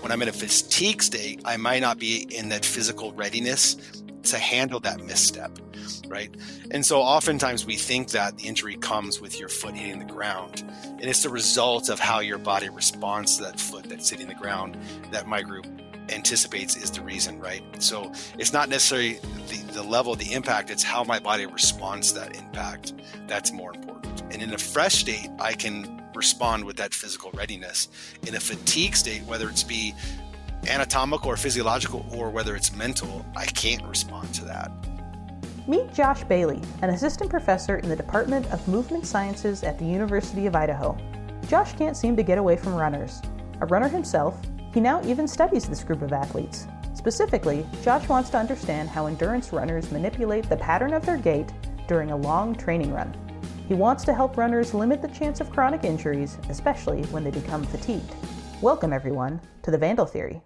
When 0.00 0.12
I'm 0.12 0.22
in 0.22 0.28
a 0.28 0.32
fatigue 0.32 1.02
state, 1.02 1.42
I 1.44 1.56
might 1.56 1.80
not 1.80 1.98
be 1.98 2.26
in 2.34 2.50
that 2.50 2.64
physical 2.64 3.12
readiness 3.12 3.76
to 4.24 4.38
handle 4.38 4.80
that 4.80 5.00
misstep, 5.00 5.58
right? 6.06 6.34
And 6.70 6.84
so 6.84 7.00
oftentimes 7.00 7.66
we 7.66 7.76
think 7.76 8.10
that 8.10 8.36
the 8.36 8.46
injury 8.46 8.76
comes 8.76 9.20
with 9.20 9.38
your 9.40 9.48
foot 9.48 9.74
hitting 9.74 9.98
the 9.98 10.12
ground. 10.12 10.64
And 10.82 11.04
it's 11.04 11.22
the 11.22 11.30
result 11.30 11.88
of 11.88 11.98
how 11.98 12.20
your 12.20 12.38
body 12.38 12.68
responds 12.68 13.38
to 13.38 13.44
that 13.44 13.58
foot 13.58 13.88
that's 13.88 14.08
hitting 14.10 14.28
the 14.28 14.34
ground 14.34 14.76
that 15.10 15.26
my 15.26 15.42
group 15.42 15.66
anticipates 16.10 16.76
is 16.76 16.90
the 16.90 17.02
reason, 17.02 17.38
right? 17.38 17.62
So 17.82 18.12
it's 18.38 18.52
not 18.52 18.68
necessarily 18.68 19.18
the, 19.48 19.72
the 19.72 19.82
level 19.82 20.12
of 20.12 20.18
the 20.18 20.32
impact, 20.32 20.70
it's 20.70 20.82
how 20.82 21.04
my 21.04 21.18
body 21.18 21.46
responds 21.46 22.12
to 22.12 22.20
that 22.20 22.36
impact. 22.36 22.94
That's 23.26 23.52
more 23.52 23.74
important. 23.74 24.22
And 24.30 24.42
in 24.42 24.52
a 24.52 24.58
fresh 24.58 24.96
state, 24.96 25.28
I 25.38 25.52
can 25.52 25.97
respond 26.14 26.64
with 26.64 26.76
that 26.76 26.94
physical 26.94 27.30
readiness. 27.32 27.88
In 28.26 28.34
a 28.34 28.40
fatigue 28.40 28.96
state, 28.96 29.22
whether 29.24 29.48
it's 29.48 29.62
be 29.62 29.94
anatomical 30.66 31.30
or 31.30 31.36
physiological 31.36 32.06
or 32.12 32.30
whether 32.30 32.56
it's 32.56 32.74
mental, 32.74 33.24
I 33.36 33.46
can't 33.46 33.82
respond 33.84 34.34
to 34.34 34.44
that. 34.46 34.70
Meet 35.66 35.92
Josh 35.92 36.24
Bailey, 36.24 36.62
an 36.82 36.90
assistant 36.90 37.30
professor 37.30 37.76
in 37.76 37.88
the 37.88 37.96
Department 37.96 38.46
of 38.46 38.66
Movement 38.66 39.06
Sciences 39.06 39.62
at 39.62 39.78
the 39.78 39.84
University 39.84 40.46
of 40.46 40.56
Idaho. 40.56 40.96
Josh 41.46 41.74
can't 41.76 41.96
seem 41.96 42.16
to 42.16 42.22
get 42.22 42.38
away 42.38 42.56
from 42.56 42.74
runners. 42.74 43.20
A 43.60 43.66
runner 43.66 43.88
himself, 43.88 44.40
he 44.72 44.80
now 44.80 45.02
even 45.04 45.28
studies 45.28 45.68
this 45.68 45.84
group 45.84 46.02
of 46.02 46.12
athletes. 46.12 46.66
Specifically, 46.94 47.66
Josh 47.82 48.08
wants 48.08 48.30
to 48.30 48.38
understand 48.38 48.88
how 48.88 49.06
endurance 49.06 49.52
runners 49.52 49.92
manipulate 49.92 50.48
the 50.48 50.56
pattern 50.56 50.94
of 50.94 51.04
their 51.04 51.16
gait 51.16 51.52
during 51.86 52.10
a 52.10 52.16
long 52.16 52.54
training 52.54 52.92
run. 52.92 53.14
He 53.68 53.74
wants 53.74 54.02
to 54.04 54.14
help 54.14 54.38
runners 54.38 54.72
limit 54.72 55.02
the 55.02 55.08
chance 55.08 55.42
of 55.42 55.50
chronic 55.50 55.84
injuries, 55.84 56.38
especially 56.48 57.02
when 57.08 57.22
they 57.22 57.30
become 57.30 57.64
fatigued. 57.64 58.14
Welcome, 58.62 58.94
everyone, 58.94 59.42
to 59.62 59.70
the 59.70 59.76
Vandal 59.76 60.06
Theory. 60.06 60.40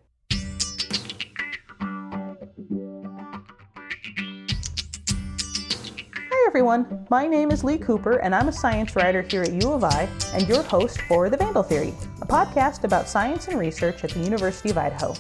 Hi, 6.33 6.46
everyone. 6.49 7.07
My 7.11 7.29
name 7.29 7.52
is 7.52 7.63
Lee 7.63 7.79
Cooper, 7.79 8.16
and 8.16 8.35
I'm 8.35 8.49
a 8.49 8.52
science 8.52 8.96
writer 8.96 9.23
here 9.23 9.45
at 9.45 9.52
U 9.52 9.73
of 9.73 9.85
I 9.85 10.09
and 10.35 10.49
your 10.49 10.65
host 10.65 11.01
for 11.02 11.30
The 11.30 11.37
Vandal 11.37 11.63
Theory, 11.63 11.95
a 12.23 12.27
podcast 12.27 12.83
about 12.83 13.09
science 13.09 13.46
and 13.46 13.57
research 13.57 14.02
at 14.02 14.11
the 14.11 14.18
University 14.18 14.71
of 14.71 14.79
Idaho. 14.79 15.13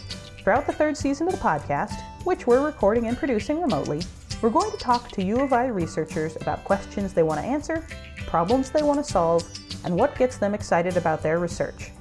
Throughout 0.42 0.66
the 0.66 0.72
third 0.72 0.96
season 0.96 1.28
of 1.28 1.34
the 1.34 1.38
podcast, 1.38 2.02
which 2.24 2.48
we're 2.48 2.66
recording 2.66 3.06
and 3.06 3.16
producing 3.16 3.62
remotely, 3.62 4.02
we're 4.42 4.50
going 4.50 4.70
to 4.72 4.76
talk 4.76 5.08
to 5.12 5.24
U 5.24 5.40
of 5.40 5.52
I 5.52 5.66
researchers 5.66 6.36
about 6.36 6.64
questions 6.64 7.14
they 7.14 7.22
want 7.22 7.40
to 7.40 7.46
answer, 7.46 7.86
problems 8.26 8.70
they 8.70 8.82
want 8.82 9.04
to 9.04 9.10
solve, 9.10 9.44
and 9.84 9.96
what 9.96 10.16
gets 10.16 10.36
them 10.36 10.52
excited 10.52 10.96
about 10.96 11.22
their 11.22 11.38
research. 11.38 11.92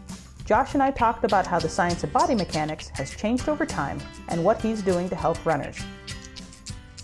Josh 0.45 0.73
and 0.73 0.83
I 0.83 0.91
talked 0.91 1.23
about 1.23 1.45
how 1.45 1.59
the 1.59 1.69
science 1.69 2.03
of 2.03 2.11
body 2.11 2.35
mechanics 2.35 2.89
has 2.89 3.15
changed 3.15 3.47
over 3.47 3.65
time 3.65 3.99
and 4.27 4.43
what 4.43 4.61
he's 4.61 4.81
doing 4.81 5.07
to 5.09 5.15
help 5.15 5.45
runners. 5.45 5.79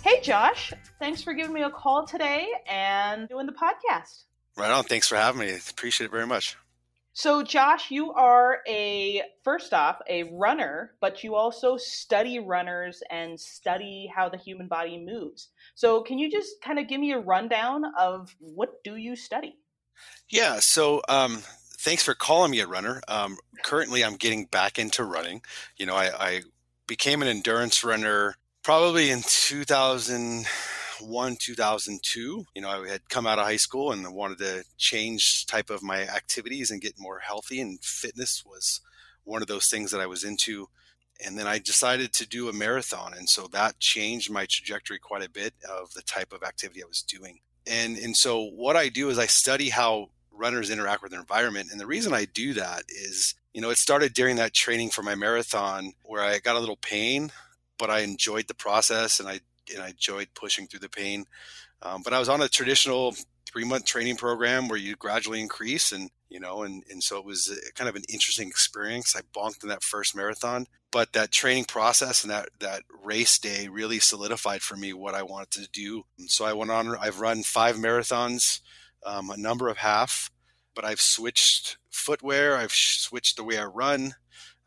Hey, 0.01 0.19
Josh, 0.21 0.73
thanks 0.99 1.21
for 1.21 1.33
giving 1.33 1.53
me 1.53 1.63
a 1.63 1.69
call 1.69 2.05
today 2.05 2.47
and 2.67 3.29
doing 3.29 3.45
the 3.45 3.53
podcast. 3.53 4.23
Right 4.57 4.71
on. 4.71 4.85
Thanks 4.85 5.07
for 5.07 5.15
having 5.15 5.39
me. 5.39 5.55
Appreciate 5.69 6.07
it 6.07 6.11
very 6.11 6.25
much. 6.25 6.57
So, 7.17 7.41
Josh, 7.41 7.89
you 7.89 8.13
are 8.13 8.59
a, 8.67 9.23
first 9.43 9.73
off, 9.73 9.97
a 10.07 10.25
runner, 10.25 10.93
but 11.01 11.23
you 11.23 11.33
also 11.33 11.75
study 11.75 12.37
runners 12.37 13.01
and 13.09 13.39
study 13.39 14.07
how 14.15 14.29
the 14.29 14.37
human 14.37 14.67
body 14.67 15.03
moves. 15.03 15.47
So, 15.73 16.03
can 16.03 16.19
you 16.19 16.29
just 16.29 16.61
kind 16.61 16.77
of 16.77 16.87
give 16.87 17.01
me 17.01 17.13
a 17.13 17.19
rundown 17.19 17.85
of 17.97 18.35
what 18.37 18.83
do 18.83 18.97
you 18.97 19.15
study? 19.15 19.57
Yeah. 20.29 20.59
So, 20.59 21.01
um, 21.09 21.41
thanks 21.79 22.03
for 22.03 22.13
calling 22.13 22.51
me 22.51 22.59
a 22.59 22.67
runner. 22.67 23.01
Um, 23.07 23.37
currently, 23.63 24.03
I'm 24.03 24.17
getting 24.17 24.45
back 24.45 24.77
into 24.77 25.03
running. 25.03 25.41
You 25.75 25.87
know, 25.87 25.95
I, 25.95 26.11
I 26.19 26.41
became 26.85 27.23
an 27.23 27.27
endurance 27.27 27.83
runner 27.83 28.35
probably 28.61 29.09
in 29.09 29.23
2001 30.97 31.37
2002 31.39 32.45
you 32.55 32.61
know 32.61 32.69
i 32.69 32.87
had 32.87 33.09
come 33.09 33.27
out 33.27 33.39
of 33.39 33.45
high 33.45 33.57
school 33.57 33.91
and 33.91 34.05
I 34.05 34.09
wanted 34.09 34.39
to 34.39 34.63
change 34.77 35.45
type 35.45 35.69
of 35.69 35.83
my 35.83 36.01
activities 36.01 36.71
and 36.71 36.81
get 36.81 36.99
more 36.99 37.19
healthy 37.19 37.61
and 37.61 37.83
fitness 37.83 38.43
was 38.45 38.81
one 39.23 39.41
of 39.41 39.47
those 39.47 39.67
things 39.67 39.91
that 39.91 40.01
i 40.01 40.05
was 40.05 40.23
into. 40.23 40.67
And 41.23 41.37
then 41.37 41.47
i 41.47 41.59
decided 41.59 42.13
to 42.13 42.27
do 42.27 42.49
a 42.49 42.53
marathon 42.53 43.13
and 43.13 43.29
so 43.29 43.47
that 43.47 43.79
changed 43.79 44.31
my 44.31 44.45
trajectory 44.45 44.99
quite 44.99 45.23
a 45.23 45.29
bit 45.29 45.53
of 45.69 45.91
the 45.93 46.01
type 46.03 46.33
of 46.33 46.43
activity 46.43 46.83
i 46.83 46.87
was 46.87 47.01
doing. 47.01 47.39
And 47.65 47.97
and 47.97 48.15
so 48.15 48.43
what 48.43 48.75
i 48.75 48.89
do 48.89 49.09
is 49.09 49.19
i 49.19 49.27
study 49.27 49.69
how 49.69 50.09
runners 50.31 50.69
interact 50.69 51.01
with 51.01 51.11
their 51.11 51.19
environment 51.19 51.69
and 51.71 51.79
the 51.79 51.87
reason 51.87 52.13
i 52.13 52.25
do 52.25 52.53
that 52.53 52.83
is 52.89 53.33
you 53.53 53.61
know 53.61 53.71
it 53.71 53.77
started 53.77 54.13
during 54.13 54.35
that 54.35 54.53
training 54.53 54.91
for 54.91 55.01
my 55.01 55.15
marathon 55.15 55.93
where 56.03 56.21
i 56.21 56.37
got 56.37 56.55
a 56.55 56.59
little 56.59 56.77
pain 56.77 57.31
but 57.77 57.89
I 57.89 57.99
enjoyed 57.99 58.47
the 58.47 58.53
process 58.53 59.19
and 59.19 59.29
I 59.29 59.39
and 59.73 59.83
I 59.83 59.89
enjoyed 59.89 60.29
pushing 60.33 60.67
through 60.67 60.81
the 60.81 60.89
pain. 60.89 61.25
Um, 61.81 62.01
but 62.03 62.13
I 62.13 62.19
was 62.19 62.29
on 62.29 62.41
a 62.41 62.47
traditional 62.47 63.15
three 63.47 63.65
month 63.65 63.85
training 63.85 64.17
program 64.17 64.67
where 64.67 64.79
you 64.79 64.95
gradually 64.95 65.41
increase 65.41 65.91
and 65.91 66.09
you 66.29 66.39
know 66.39 66.63
and 66.63 66.83
and 66.89 67.01
so 67.01 67.17
it 67.17 67.25
was 67.25 67.57
kind 67.75 67.89
of 67.89 67.95
an 67.95 68.03
interesting 68.09 68.47
experience 68.47 69.15
i 69.15 69.21
bonked 69.37 69.63
in 69.63 69.69
that 69.69 69.83
first 69.83 70.15
marathon 70.15 70.65
but 70.91 71.13
that 71.13 71.31
training 71.31 71.65
process 71.65 72.23
and 72.23 72.31
that 72.31 72.49
that 72.59 72.83
race 73.03 73.39
day 73.39 73.67
really 73.67 73.99
solidified 73.99 74.61
for 74.61 74.75
me 74.75 74.93
what 74.93 75.15
i 75.15 75.23
wanted 75.23 75.49
to 75.51 75.69
do 75.71 76.03
so 76.27 76.45
i 76.45 76.53
went 76.53 76.71
on 76.71 76.95
i've 76.97 77.19
run 77.19 77.43
five 77.43 77.77
marathons 77.77 78.59
um, 79.05 79.29
a 79.29 79.37
number 79.37 79.69
of 79.69 79.77
half 79.77 80.29
but 80.75 80.83
i've 80.83 81.01
switched 81.01 81.77
footwear 81.89 82.57
i've 82.57 82.73
switched 82.73 83.37
the 83.37 83.43
way 83.43 83.57
i 83.57 83.65
run 83.65 84.13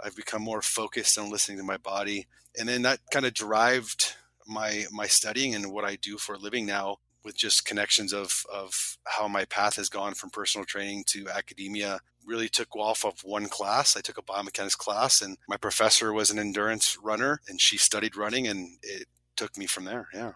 i've 0.02 0.16
become 0.16 0.42
more 0.42 0.62
focused 0.62 1.18
on 1.18 1.30
listening 1.30 1.58
to 1.58 1.64
my 1.64 1.76
body 1.76 2.26
and 2.58 2.68
then 2.68 2.82
that 2.82 3.00
kind 3.12 3.26
of 3.26 3.34
derived 3.34 4.14
my 4.46 4.84
my 4.92 5.06
studying 5.06 5.54
and 5.54 5.72
what 5.72 5.84
I 5.84 5.96
do 5.96 6.16
for 6.18 6.34
a 6.34 6.38
living 6.38 6.66
now 6.66 6.98
with 7.24 7.36
just 7.36 7.64
connections 7.64 8.12
of 8.12 8.44
of 8.52 8.98
how 9.06 9.28
my 9.28 9.44
path 9.46 9.76
has 9.76 9.88
gone 9.88 10.14
from 10.14 10.30
personal 10.30 10.64
training 10.64 11.04
to 11.06 11.28
academia 11.28 12.00
really 12.26 12.48
took 12.48 12.76
off 12.76 13.04
of 13.04 13.18
one 13.24 13.48
class 13.48 13.96
i 13.96 14.00
took 14.00 14.18
a 14.18 14.22
biomechanics 14.22 14.76
class 14.76 15.22
and 15.22 15.36
my 15.48 15.56
professor 15.56 16.12
was 16.12 16.30
an 16.30 16.38
endurance 16.38 16.98
runner 17.02 17.40
and 17.48 17.60
she 17.60 17.76
studied 17.76 18.16
running 18.16 18.46
and 18.46 18.76
it 18.82 19.06
took 19.36 19.56
me 19.56 19.66
from 19.66 19.84
there 19.84 20.06
yeah 20.14 20.32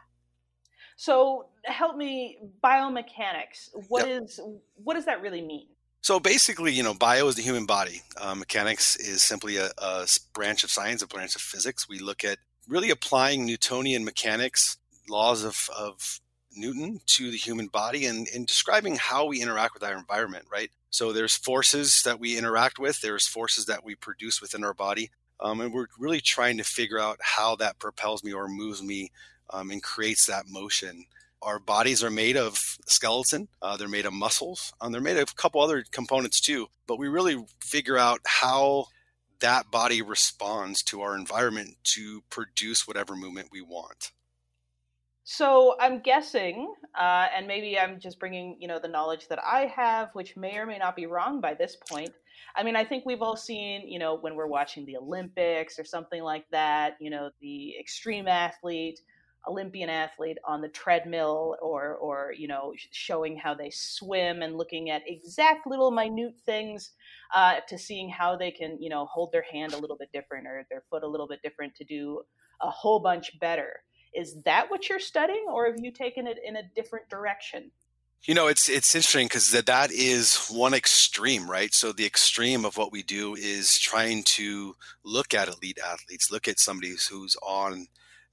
so 0.97 1.47
help 1.65 1.97
me 1.97 2.39
biomechanics 2.63 3.71
What 3.89 4.09
yep. 4.09 4.23
is 4.23 4.41
what 4.77 4.95
does 4.95 5.05
that 5.05 5.21
really 5.23 5.43
mean 5.43 5.69
so 6.01 6.21
basically, 6.21 6.71
you 6.71 6.83
know, 6.83 6.93
bio 6.93 7.27
is 7.29 7.37
the 7.37 7.41
human 7.41 7.65
body. 7.65 8.03
Uh, 8.21 8.35
mechanics 8.35 8.95
is 8.97 9.23
simply 9.23 9.57
a, 9.57 9.71
a, 9.79 10.07
branch 10.35 10.63
of 10.63 10.71
science, 10.71 11.01
a 11.01 11.07
branch 11.07 11.35
of 11.35 11.41
physics. 11.41 11.89
We 11.89 11.99
look 11.99 12.25
at 12.25 12.37
really 12.69 12.91
applying 12.91 13.45
Newtonian 13.45 14.05
mechanics, 14.05 14.79
laws 15.09 15.45
of, 15.45 15.69
of 15.77 16.21
Newton 16.57 17.01
to 17.07 17.31
the 17.31 17.37
human 17.37 17.67
body 17.67 18.07
and, 18.07 18.29
and 18.35 18.47
describing 18.47 18.97
how 18.97 19.27
we 19.27 19.43
interact 19.43 19.75
with 19.75 19.83
our 19.83 19.97
environment, 19.97 20.47
right? 20.51 20.71
So 20.91 21.13
there's 21.13 21.37
forces 21.37 22.03
that 22.05 22.21
we 22.21 22.39
interact 22.39 22.79
with, 22.79 23.01
there's 23.01 23.27
forces 23.27 23.67
that 23.67 23.85
we 23.85 23.95
produce 23.95 24.41
within 24.41 24.65
our 24.65 24.75
body. 24.75 25.11
Um, 25.41 25.61
and 25.61 25.75
we're 25.75 25.89
really 25.99 26.21
trying 26.21 26.59
to 26.59 26.65
figure 26.65 26.99
out 26.99 27.19
how 27.21 27.57
that 27.57 27.79
propels 27.79 28.23
me 28.23 28.33
or 28.33 28.49
moves 28.49 28.83
me 28.83 29.11
um, 29.51 29.71
and 29.71 29.83
creates 29.83 30.27
that 30.27 30.49
motion 30.49 31.07
our 31.45 31.59
bodies 31.59 32.03
are 32.03 32.11
made 32.11 32.37
of 32.37 32.79
skeleton, 32.87 33.49
uh, 33.63 33.77
they're 33.77 33.89
made 33.89 34.07
of 34.07 34.13
muscles, 34.13 34.73
and 34.81 34.93
they're 34.93 35.01
made 35.01 35.19
of 35.19 35.31
a 35.31 35.35
couple 35.35 35.61
other 35.61 35.85
components 35.93 36.41
too. 36.41 36.67
But 36.87 36.99
we 36.99 37.09
really 37.09 37.45
figure 37.61 37.99
out 37.99 38.21
how 38.25 38.87
that 39.41 39.71
body 39.71 40.03
responds 40.03 40.83
to 40.85 41.03
our 41.03 41.17
environment 41.17 41.77
to 41.85 42.23
produce 42.31 42.87
whatever 42.87 43.17
movement 43.17 43.49
we 43.53 43.61
want. 43.61 44.13
So 45.25 45.77
I'm 45.81 46.01
guessing, 46.01 46.73
uh, 46.95 47.27
and 47.35 47.47
maybe 47.47 47.79
I'm 47.79 47.99
just 47.99 48.19
bringing 48.19 48.59
you 48.61 48.69
know 48.69 48.79
the 48.79 48.89
knowledge 48.89 49.29
that 49.29 49.39
I 49.43 49.73
have, 49.75 50.11
which 50.13 50.37
may 50.37 50.57
or 50.59 50.67
may 50.67 50.77
not 50.79 50.97
be 50.97 51.07
wrong 51.07 51.41
by 51.41 51.55
this 51.55 51.77
point. 51.89 52.11
I 52.57 52.63
mean, 52.63 52.77
I 52.77 52.85
think 52.85 53.05
we've 53.07 53.23
all 53.23 53.37
seen, 53.37 53.89
you 53.89 53.99
know, 53.99 54.17
when 54.17 54.37
we're 54.37 54.47
watching 54.47 54.85
the 54.85 54.97
Olympics 54.99 55.79
or 55.79 55.85
something 55.85 56.23
like 56.23 56.45
that, 56.51 56.97
you 57.01 57.11
know, 57.11 57.31
the 57.41 57.75
extreme 57.79 58.29
athlete 58.29 59.01
Olympian 59.49 59.89
athlete 59.89 60.39
on 60.47 60.61
the 60.61 60.69
treadmill 60.69 61.57
or 61.61 61.95
or 61.97 62.33
you 62.37 62.49
know 62.49 62.73
showing 62.91 63.37
how 63.37 63.55
they 63.55 63.71
swim 63.71 64.43
and 64.43 64.57
looking 64.57 64.91
at 64.91 65.03
exact 65.07 65.67
little 65.67 65.91
minute 65.91 66.35
things 66.47 66.93
uh, 67.35 67.57
to 67.69 67.79
seeing 67.79 68.09
how 68.09 68.37
they 68.37 68.51
can 68.51 68.81
you 68.81 68.89
know 68.89 69.07
hold 69.07 69.33
their 69.33 69.45
hand 69.51 69.73
a 69.73 69.79
little 69.79 69.97
bit 69.97 70.11
different 70.13 70.47
or 70.47 70.67
their 70.71 70.83
foot 70.91 71.03
a 71.03 71.09
little 71.09 71.29
bit 71.29 71.43
different 71.43 71.75
to 71.75 71.85
do 71.85 72.23
a 72.61 72.71
whole 72.71 73.01
bunch 73.01 73.39
better. 73.39 73.83
Is 74.15 74.43
that 74.45 74.71
what 74.71 74.89
you're 74.89 75.01
studying, 75.01 75.47
or 75.49 75.67
have 75.67 75.77
you 75.79 75.91
taken 75.91 76.27
it 76.27 76.39
in 76.45 76.57
a 76.57 76.63
different 76.75 77.09
direction? 77.09 77.71
You 78.25 78.35
know, 78.35 78.47
it's 78.47 78.71
it's 78.71 78.95
interesting 78.95 79.27
because 79.27 79.51
that, 79.51 79.67
that 79.67 79.91
is 79.91 80.47
one 80.49 80.73
extreme, 80.73 81.51
right? 81.51 81.75
So 81.75 81.93
the 81.93 82.07
extreme 82.07 82.65
of 82.65 82.79
what 82.79 82.91
we 82.91 83.03
do 83.03 83.35
is 83.35 83.77
trying 83.79 84.23
to 84.25 84.77
look 85.05 85.35
at 85.35 85.49
elite 85.49 85.79
athletes, 85.85 86.31
look 86.31 86.49
at 86.49 86.59
somebody 86.59 86.95
who's 87.11 87.37
on 87.43 87.89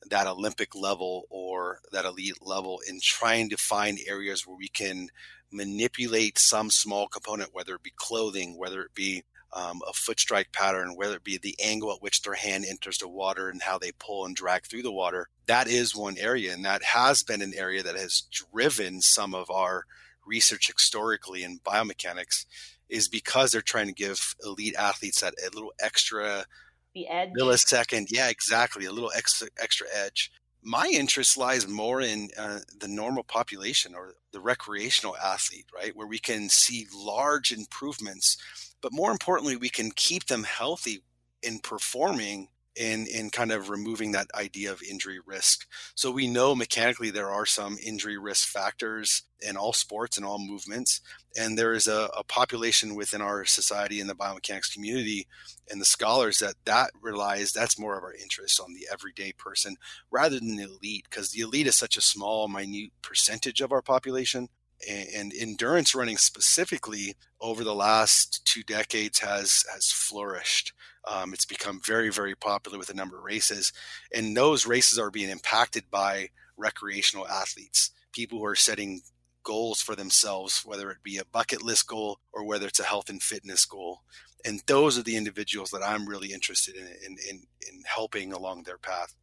that 0.09 0.27
Olympic 0.27 0.75
level 0.75 1.25
or 1.29 1.79
that 1.91 2.05
elite 2.05 2.41
level 2.41 2.81
in 2.87 2.99
trying 3.01 3.49
to 3.49 3.57
find 3.57 3.99
areas 4.07 4.45
where 4.45 4.57
we 4.57 4.67
can 4.67 5.09
manipulate 5.51 6.39
some 6.39 6.69
small 6.69 7.07
component, 7.07 7.53
whether 7.53 7.75
it 7.75 7.83
be 7.83 7.93
clothing, 7.95 8.57
whether 8.57 8.81
it 8.81 8.93
be 8.93 9.23
um, 9.53 9.81
a 9.87 9.93
foot 9.93 10.19
strike 10.19 10.51
pattern, 10.53 10.95
whether 10.95 11.17
it 11.17 11.23
be 11.23 11.37
the 11.37 11.55
angle 11.63 11.91
at 11.91 12.01
which 12.01 12.21
their 12.21 12.33
hand 12.33 12.65
enters 12.67 12.97
the 12.99 13.07
water 13.07 13.49
and 13.49 13.61
how 13.61 13.77
they 13.77 13.91
pull 13.99 14.25
and 14.25 14.35
drag 14.35 14.65
through 14.65 14.81
the 14.81 14.91
water. 14.91 15.27
That 15.47 15.67
is 15.67 15.95
one 15.95 16.17
area, 16.17 16.53
and 16.53 16.63
that 16.65 16.83
has 16.83 17.23
been 17.23 17.41
an 17.41 17.53
area 17.55 17.83
that 17.83 17.97
has 17.97 18.23
driven 18.31 19.01
some 19.01 19.35
of 19.35 19.49
our 19.51 19.85
research 20.25 20.67
historically 20.67 21.43
in 21.43 21.59
biomechanics, 21.59 22.45
is 22.87 23.07
because 23.07 23.51
they're 23.51 23.61
trying 23.61 23.87
to 23.87 23.93
give 23.93 24.35
elite 24.43 24.75
athletes 24.75 25.21
that 25.21 25.33
a 25.45 25.53
little 25.53 25.73
extra 25.79 26.45
the 26.93 27.07
edge 27.07 27.29
millisecond 27.39 28.07
yeah 28.09 28.29
exactly 28.29 28.85
a 28.85 28.91
little 28.91 29.11
extra 29.15 29.47
extra 29.59 29.87
edge 29.93 30.31
my 30.63 30.87
interest 30.93 31.37
lies 31.37 31.67
more 31.67 32.01
in 32.01 32.29
uh, 32.37 32.59
the 32.79 32.87
normal 32.87 33.23
population 33.23 33.95
or 33.95 34.13
the 34.31 34.39
recreational 34.39 35.17
athlete, 35.17 35.65
right? 35.75 35.95
Where 35.95 36.07
we 36.07 36.19
can 36.19 36.49
see 36.49 36.87
large 36.93 37.51
improvements, 37.51 38.37
but 38.81 38.93
more 38.93 39.11
importantly, 39.11 39.55
we 39.55 39.69
can 39.69 39.91
keep 39.91 40.25
them 40.27 40.43
healthy 40.43 41.03
in 41.41 41.59
performing 41.59 42.49
in 42.75 43.05
in 43.07 43.29
kind 43.29 43.51
of 43.51 43.69
removing 43.69 44.11
that 44.11 44.27
idea 44.33 44.71
of 44.71 44.81
injury 44.81 45.19
risk. 45.25 45.67
So 45.95 46.11
we 46.11 46.27
know 46.27 46.55
mechanically 46.55 47.11
there 47.11 47.29
are 47.29 47.45
some 47.45 47.77
injury 47.83 48.17
risk 48.17 48.47
factors 48.47 49.23
in 49.41 49.57
all 49.57 49.73
sports 49.73 50.17
and 50.17 50.25
all 50.25 50.39
movements, 50.39 51.01
and 51.37 51.57
there 51.57 51.73
is 51.73 51.87
a, 51.87 52.09
a 52.15 52.23
population 52.23 52.95
within 52.95 53.21
our 53.21 53.43
society 53.45 53.99
in 53.99 54.07
the 54.07 54.15
biomechanics 54.15 54.73
community 54.73 55.27
and 55.69 55.81
the 55.81 55.85
scholars 55.85 56.39
that 56.39 56.55
that 56.65 56.91
relies 57.01 57.51
that's 57.51 57.79
more 57.79 57.97
of 57.97 58.03
our 58.03 58.13
interest 58.13 58.59
on 58.59 58.73
the 58.73 58.87
everyday 58.91 59.31
person 59.33 59.75
rather 60.11 60.39
than 60.39 60.55
the 60.55 60.63
elite 60.63 61.05
because 61.09 61.31
the 61.31 61.41
elite 61.41 61.67
is 61.67 61.75
such 61.75 61.97
a 61.97 62.01
small 62.01 62.47
minute 62.47 62.91
percentage 63.01 63.61
of 63.61 63.71
our 63.71 63.81
population 63.81 64.47
and 64.89 65.31
endurance 65.33 65.93
running 65.93 66.17
specifically 66.17 67.15
over 67.39 67.63
the 67.63 67.75
last 67.75 68.45
two 68.45 68.63
decades 68.63 69.19
has 69.19 69.63
has 69.71 69.91
flourished. 69.91 70.73
Um, 71.09 71.33
it's 71.33 71.45
become 71.45 71.81
very 71.83 72.09
very 72.09 72.35
popular 72.35 72.77
with 72.77 72.89
a 72.89 72.95
number 72.95 73.17
of 73.17 73.23
races, 73.23 73.73
and 74.13 74.35
those 74.35 74.67
races 74.67 74.99
are 74.99 75.11
being 75.11 75.29
impacted 75.29 75.85
by 75.89 76.29
recreational 76.57 77.27
athletes, 77.27 77.91
people 78.11 78.39
who 78.39 78.45
are 78.45 78.55
setting 78.55 79.01
goals 79.43 79.81
for 79.81 79.95
themselves, 79.95 80.61
whether 80.65 80.91
it 80.91 81.03
be 81.03 81.17
a 81.17 81.25
bucket 81.25 81.63
list 81.63 81.87
goal 81.87 82.19
or 82.31 82.45
whether 82.45 82.67
it's 82.67 82.79
a 82.79 82.83
health 82.83 83.09
and 83.09 83.21
fitness 83.21 83.65
goal. 83.65 84.01
And 84.45 84.61
those 84.67 84.97
are 84.97 85.03
the 85.03 85.17
individuals 85.17 85.71
that 85.71 85.83
I'm 85.83 86.07
really 86.07 86.31
interested 86.31 86.75
in 86.75 86.85
in, 86.85 87.17
in, 87.29 87.35
in 87.69 87.83
helping 87.85 88.33
along 88.33 88.63
their 88.63 88.77
path. 88.77 89.15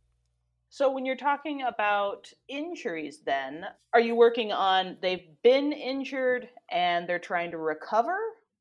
So 0.71 0.93
when 0.93 1.07
you're 1.07 1.17
talking 1.17 1.63
about 1.63 2.31
injuries 2.47 3.23
then, 3.25 3.65
are 3.95 4.01
you 4.01 4.15
working 4.15 4.53
on 4.53 4.99
they've 5.01 5.29
been 5.43 5.73
injured 5.73 6.49
and 6.71 7.09
they're 7.09 7.19
trying 7.19 7.51
to 7.53 7.59
recover 7.59 8.17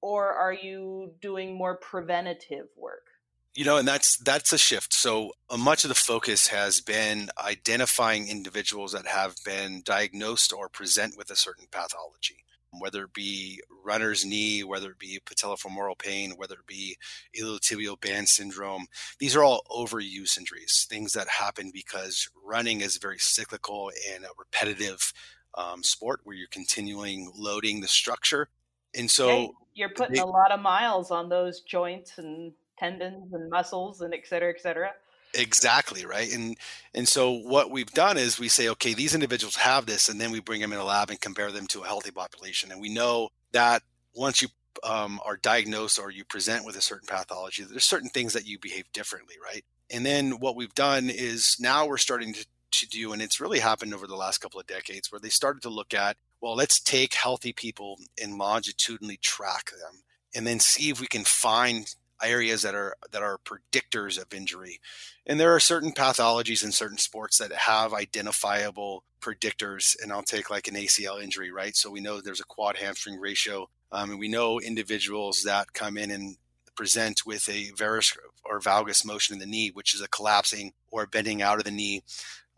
or 0.07 0.33
are 0.33 0.53
you 0.53 1.11
doing 1.21 1.53
more 1.53 1.75
preventative 1.75 2.67
work? 2.77 3.07
You 3.55 3.65
know, 3.65 3.77
and 3.77 3.87
that's 3.87 4.17
that's 4.17 4.53
a 4.53 4.57
shift. 4.57 4.93
So 4.93 5.33
uh, 5.49 5.57
much 5.57 5.83
of 5.83 5.89
the 5.89 5.95
focus 5.95 6.47
has 6.47 6.79
been 6.79 7.29
identifying 7.43 8.29
individuals 8.29 8.93
that 8.93 9.07
have 9.07 9.35
been 9.43 9.81
diagnosed 9.83 10.53
or 10.53 10.69
present 10.69 11.17
with 11.17 11.29
a 11.31 11.35
certain 11.35 11.65
pathology 11.71 12.45
whether 12.79 13.05
it 13.05 13.13
be 13.13 13.61
runner's 13.83 14.25
knee, 14.25 14.63
whether 14.63 14.91
it 14.91 14.99
be 14.99 15.19
patellofemoral 15.25 15.97
pain, 15.97 16.33
whether 16.35 16.55
it 16.55 16.67
be 16.67 16.97
iliotibial 17.39 17.99
band 17.99 18.27
syndrome. 18.27 18.85
These 19.19 19.35
are 19.35 19.43
all 19.43 19.63
overuse 19.71 20.37
injuries, 20.37 20.85
things 20.89 21.13
that 21.13 21.27
happen 21.27 21.71
because 21.73 22.29
running 22.45 22.81
is 22.81 22.97
very 22.97 23.19
cyclical 23.19 23.89
and 24.13 24.25
a 24.25 24.29
repetitive 24.37 25.13
um, 25.55 25.81
sport 25.81 26.19
where 26.23 26.35
you're 26.35 26.47
continuing 26.49 27.31
loading 27.35 27.81
the 27.81 27.87
structure. 27.87 28.49
And 28.95 29.09
so 29.09 29.55
you're 29.77 29.89
putting 29.89 30.19
a 30.19 30.25
lot 30.25 30.51
of 30.51 30.59
miles 30.59 31.11
on 31.11 31.29
those 31.29 31.61
joints 31.61 32.17
and 32.17 32.51
tendons 32.77 33.33
and 33.33 33.49
muscles 33.49 34.01
and 34.01 34.13
et 34.13 34.25
cetera, 34.25 34.49
et 34.49 34.61
cetera. 34.61 34.91
Exactly 35.33 36.05
right, 36.05 36.33
and 36.33 36.57
and 36.93 37.07
so 37.07 37.31
what 37.31 37.69
we've 37.69 37.91
done 37.91 38.17
is 38.17 38.39
we 38.39 38.47
say, 38.47 38.69
okay, 38.69 38.93
these 38.93 39.13
individuals 39.13 39.57
have 39.57 39.85
this, 39.85 40.09
and 40.09 40.19
then 40.19 40.31
we 40.31 40.39
bring 40.39 40.61
them 40.61 40.73
in 40.73 40.79
a 40.79 40.85
lab 40.85 41.09
and 41.09 41.19
compare 41.21 41.51
them 41.51 41.67
to 41.67 41.81
a 41.81 41.85
healthy 41.85 42.11
population, 42.11 42.71
and 42.71 42.81
we 42.81 42.89
know 42.89 43.29
that 43.51 43.83
once 44.15 44.41
you 44.41 44.47
um, 44.83 45.19
are 45.25 45.37
diagnosed 45.37 45.99
or 45.99 46.11
you 46.11 46.23
present 46.23 46.65
with 46.65 46.75
a 46.75 46.81
certain 46.81 47.07
pathology, 47.07 47.63
there's 47.63 47.83
certain 47.83 48.09
things 48.09 48.33
that 48.33 48.47
you 48.47 48.57
behave 48.59 48.91
differently, 48.93 49.35
right? 49.43 49.63
And 49.91 50.05
then 50.05 50.39
what 50.39 50.55
we've 50.55 50.73
done 50.73 51.09
is 51.09 51.57
now 51.59 51.87
we're 51.87 51.97
starting 51.97 52.33
to, 52.33 52.45
to 52.71 52.87
do, 52.87 53.13
and 53.13 53.21
it's 53.21 53.39
really 53.39 53.59
happened 53.59 53.93
over 53.93 54.07
the 54.07 54.15
last 54.15 54.39
couple 54.39 54.59
of 54.59 54.67
decades, 54.67 55.11
where 55.11 55.19
they 55.19 55.29
started 55.29 55.61
to 55.63 55.69
look 55.69 55.93
at, 55.93 56.17
well, 56.41 56.55
let's 56.55 56.79
take 56.79 57.13
healthy 57.13 57.53
people 57.53 57.99
and 58.21 58.37
longitudinally 58.37 59.17
track 59.17 59.71
them, 59.71 60.03
and 60.35 60.45
then 60.45 60.59
see 60.59 60.89
if 60.89 60.99
we 60.99 61.07
can 61.07 61.23
find 61.23 61.95
areas 62.23 62.63
that 62.63 62.75
are 62.75 62.95
that 63.11 63.21
are 63.21 63.39
predictors 63.39 64.21
of 64.21 64.33
injury. 64.33 64.79
And 65.25 65.39
there 65.39 65.53
are 65.53 65.59
certain 65.59 65.91
pathologies 65.91 66.63
in 66.63 66.71
certain 66.71 66.97
sports 66.97 67.37
that 67.37 67.51
have 67.51 67.93
identifiable 67.93 69.03
predictors. 69.21 69.95
And 70.01 70.11
I'll 70.11 70.23
take 70.23 70.49
like 70.49 70.67
an 70.67 70.75
ACL 70.75 71.21
injury, 71.21 71.51
right? 71.51 71.75
So 71.75 71.89
we 71.89 72.01
know 72.01 72.21
there's 72.21 72.39
a 72.39 72.45
quad 72.45 72.77
hamstring 72.77 73.19
ratio, 73.19 73.69
um, 73.91 74.11
and 74.11 74.19
we 74.19 74.27
know 74.27 74.59
individuals 74.59 75.43
that 75.43 75.73
come 75.73 75.97
in 75.97 76.11
and 76.11 76.37
present 76.75 77.25
with 77.25 77.49
a 77.49 77.71
varus 77.75 78.15
or 78.45 78.59
valgus 78.59 79.05
motion 79.05 79.33
in 79.33 79.39
the 79.39 79.45
knee, 79.45 79.71
which 79.73 79.93
is 79.93 80.01
a 80.01 80.07
collapsing 80.07 80.73
or 80.91 81.05
bending 81.07 81.41
out 81.41 81.57
of 81.57 81.65
the 81.65 81.71
knee 81.71 82.03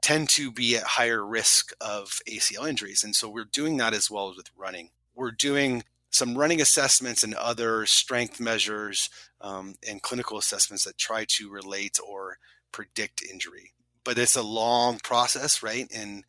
tend 0.02 0.30
to 0.30 0.52
be 0.52 0.76
at 0.76 0.84
higher 0.84 1.26
risk 1.26 1.74
of 1.82 2.20
ACL 2.28 2.68
injuries. 2.68 3.04
And 3.04 3.16
so 3.16 3.30
we're 3.30 3.46
doing 3.46 3.78
that 3.78 3.94
as 3.94 4.10
well 4.10 4.30
as 4.30 4.38
with 4.38 4.52
running. 4.58 4.90
We're 5.16 5.32
doing 5.32 5.84
some 6.12 6.38
running 6.38 6.62
assessments 6.62 7.24
and 7.24 7.34
other 7.36 7.86
strength 7.86 8.40
measures 8.40 9.10
um, 9.42 9.76
and 9.88 10.02
clinical 10.02 10.38
assessments 10.38 10.84
that 10.86 10.98
try 10.98 11.26
to 11.28 11.50
relate 11.50 12.00
or 12.06 12.38
predict 12.72 13.24
injury. 13.24 13.74
But 14.04 14.18
it's 14.18 14.36
a 14.36 14.42
long 14.42 15.00
process, 15.00 15.62
right? 15.62 15.88
And 15.94 16.24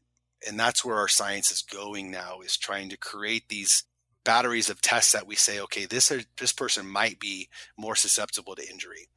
and 0.46 0.58
that's 0.58 0.84
where 0.84 0.96
our 0.96 1.08
science 1.08 1.50
is 1.50 1.62
going 1.62 2.10
now 2.10 2.40
is 2.40 2.56
trying 2.56 2.88
to 2.88 2.96
create 2.96 3.48
these 3.48 3.84
batteries 4.24 4.70
of 4.70 4.80
tests 4.80 5.12
that 5.12 5.26
we 5.26 5.34
say, 5.34 5.60
okay, 5.60 5.84
this 5.84 6.12
this 6.38 6.52
person 6.52 6.86
might 6.86 7.18
be 7.18 7.48
more 7.76 7.94
susceptible 7.94 8.54
to 8.54 8.68
injury. 8.68 9.08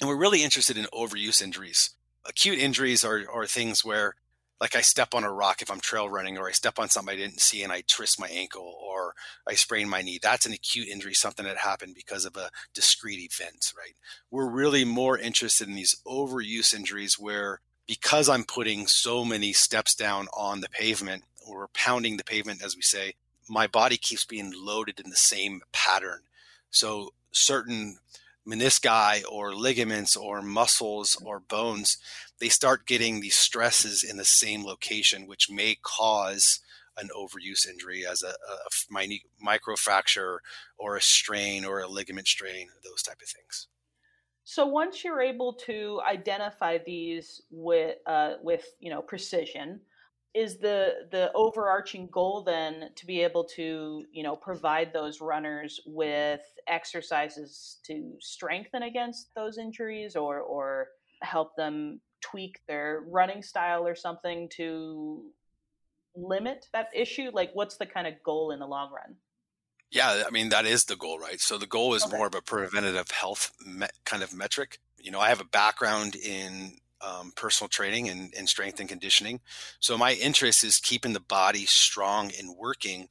And 0.00 0.08
we're 0.08 0.16
really 0.16 0.42
interested 0.42 0.76
in 0.76 0.84
overuse 0.86 1.42
injuries. 1.42 1.90
Acute 2.28 2.58
injuries 2.58 3.04
are, 3.04 3.24
are 3.32 3.46
things 3.46 3.84
where 3.84 4.14
like 4.60 4.74
I 4.74 4.80
step 4.80 5.14
on 5.14 5.22
a 5.22 5.30
rock 5.30 5.60
if 5.60 5.70
I'm 5.70 5.80
trail 5.80 6.08
running, 6.08 6.38
or 6.38 6.48
I 6.48 6.52
step 6.52 6.78
on 6.78 6.88
something 6.88 7.12
I 7.12 7.16
didn't 7.16 7.40
see 7.40 7.62
and 7.62 7.70
I 7.70 7.82
twist 7.86 8.18
my 8.18 8.28
ankle, 8.28 8.74
or 8.82 9.14
I 9.46 9.54
sprain 9.54 9.88
my 9.88 10.00
knee. 10.00 10.18
That's 10.20 10.46
an 10.46 10.54
acute 10.54 10.88
injury, 10.88 11.12
something 11.12 11.44
that 11.44 11.58
happened 11.58 11.94
because 11.94 12.24
of 12.24 12.36
a 12.36 12.50
discrete 12.72 13.30
event, 13.30 13.72
right? 13.76 13.94
We're 14.30 14.48
really 14.48 14.84
more 14.84 15.18
interested 15.18 15.68
in 15.68 15.74
these 15.74 16.00
overuse 16.06 16.74
injuries 16.74 17.18
where 17.18 17.60
because 17.86 18.28
I'm 18.28 18.44
putting 18.44 18.86
so 18.86 19.24
many 19.24 19.52
steps 19.52 19.94
down 19.94 20.26
on 20.36 20.60
the 20.60 20.68
pavement, 20.68 21.24
or 21.46 21.68
pounding 21.68 22.16
the 22.16 22.24
pavement, 22.24 22.62
as 22.64 22.74
we 22.74 22.82
say, 22.82 23.14
my 23.48 23.66
body 23.66 23.96
keeps 23.96 24.24
being 24.24 24.52
loaded 24.56 24.98
in 24.98 25.10
the 25.10 25.16
same 25.16 25.62
pattern. 25.72 26.20
So 26.70 27.12
certain 27.30 27.98
menisci 28.46 29.22
or 29.30 29.54
ligaments 29.54 30.16
or 30.16 30.42
muscles 30.42 31.16
or 31.24 31.40
bones, 31.40 31.98
they 32.40 32.48
start 32.48 32.86
getting 32.86 33.20
these 33.20 33.34
stresses 33.34 34.02
in 34.02 34.16
the 34.16 34.24
same 34.24 34.64
location, 34.64 35.26
which 35.26 35.50
may 35.50 35.76
cause 35.82 36.60
an 36.98 37.08
overuse 37.14 37.68
injury 37.68 38.06
as 38.06 38.22
a, 38.22 38.28
a 38.28 39.20
micro 39.40 39.76
fracture 39.76 40.40
or 40.78 40.96
a 40.96 41.02
strain 41.02 41.64
or 41.64 41.80
a 41.80 41.88
ligament 41.88 42.26
strain, 42.26 42.68
those 42.84 43.02
type 43.02 43.20
of 43.20 43.28
things. 43.28 43.68
So 44.44 44.64
once 44.64 45.02
you're 45.02 45.20
able 45.20 45.54
to 45.66 46.00
identify 46.08 46.78
these 46.78 47.42
with 47.50 47.96
uh, 48.06 48.34
with 48.42 48.64
you 48.78 48.90
know 48.90 49.02
precision, 49.02 49.80
is 50.36 50.58
the 50.58 51.06
the 51.10 51.32
overarching 51.34 52.08
goal 52.12 52.42
then 52.42 52.90
to 52.94 53.06
be 53.06 53.22
able 53.22 53.42
to 53.42 54.04
you 54.12 54.22
know 54.22 54.36
provide 54.36 54.92
those 54.92 55.20
runners 55.20 55.80
with 55.86 56.42
exercises 56.68 57.78
to 57.84 58.12
strengthen 58.20 58.82
against 58.82 59.34
those 59.34 59.56
injuries 59.56 60.14
or 60.14 60.40
or 60.40 60.88
help 61.22 61.56
them 61.56 62.00
tweak 62.20 62.60
their 62.68 63.04
running 63.08 63.42
style 63.42 63.86
or 63.86 63.94
something 63.94 64.48
to 64.50 65.24
limit 66.14 66.66
that 66.72 66.88
issue? 66.94 67.30
Like 67.32 67.50
what's 67.54 67.78
the 67.78 67.86
kind 67.86 68.06
of 68.06 68.14
goal 68.22 68.50
in 68.50 68.58
the 68.58 68.66
long 68.66 68.92
run? 68.92 69.16
Yeah 69.90 70.24
i 70.26 70.30
mean 70.30 70.50
that 70.50 70.66
is 70.66 70.84
the 70.84 70.96
goal 70.96 71.18
right? 71.18 71.40
So 71.40 71.56
the 71.56 71.66
goal 71.66 71.94
is 71.94 72.04
okay. 72.04 72.16
more 72.16 72.26
of 72.26 72.34
a 72.34 72.42
preventative 72.42 73.10
health 73.10 73.52
me- 73.64 73.86
kind 74.04 74.22
of 74.22 74.34
metric. 74.34 74.80
You 74.98 75.12
know 75.12 75.20
i 75.20 75.30
have 75.30 75.40
a 75.40 75.44
background 75.44 76.14
in 76.14 76.76
um, 77.00 77.32
personal 77.36 77.68
training 77.68 78.08
and, 78.08 78.32
and 78.36 78.48
strength 78.48 78.80
and 78.80 78.88
conditioning. 78.88 79.40
So 79.80 79.98
my 79.98 80.14
interest 80.14 80.64
is 80.64 80.78
keeping 80.78 81.12
the 81.12 81.20
body 81.20 81.66
strong 81.66 82.32
and 82.38 82.56
working 82.56 83.08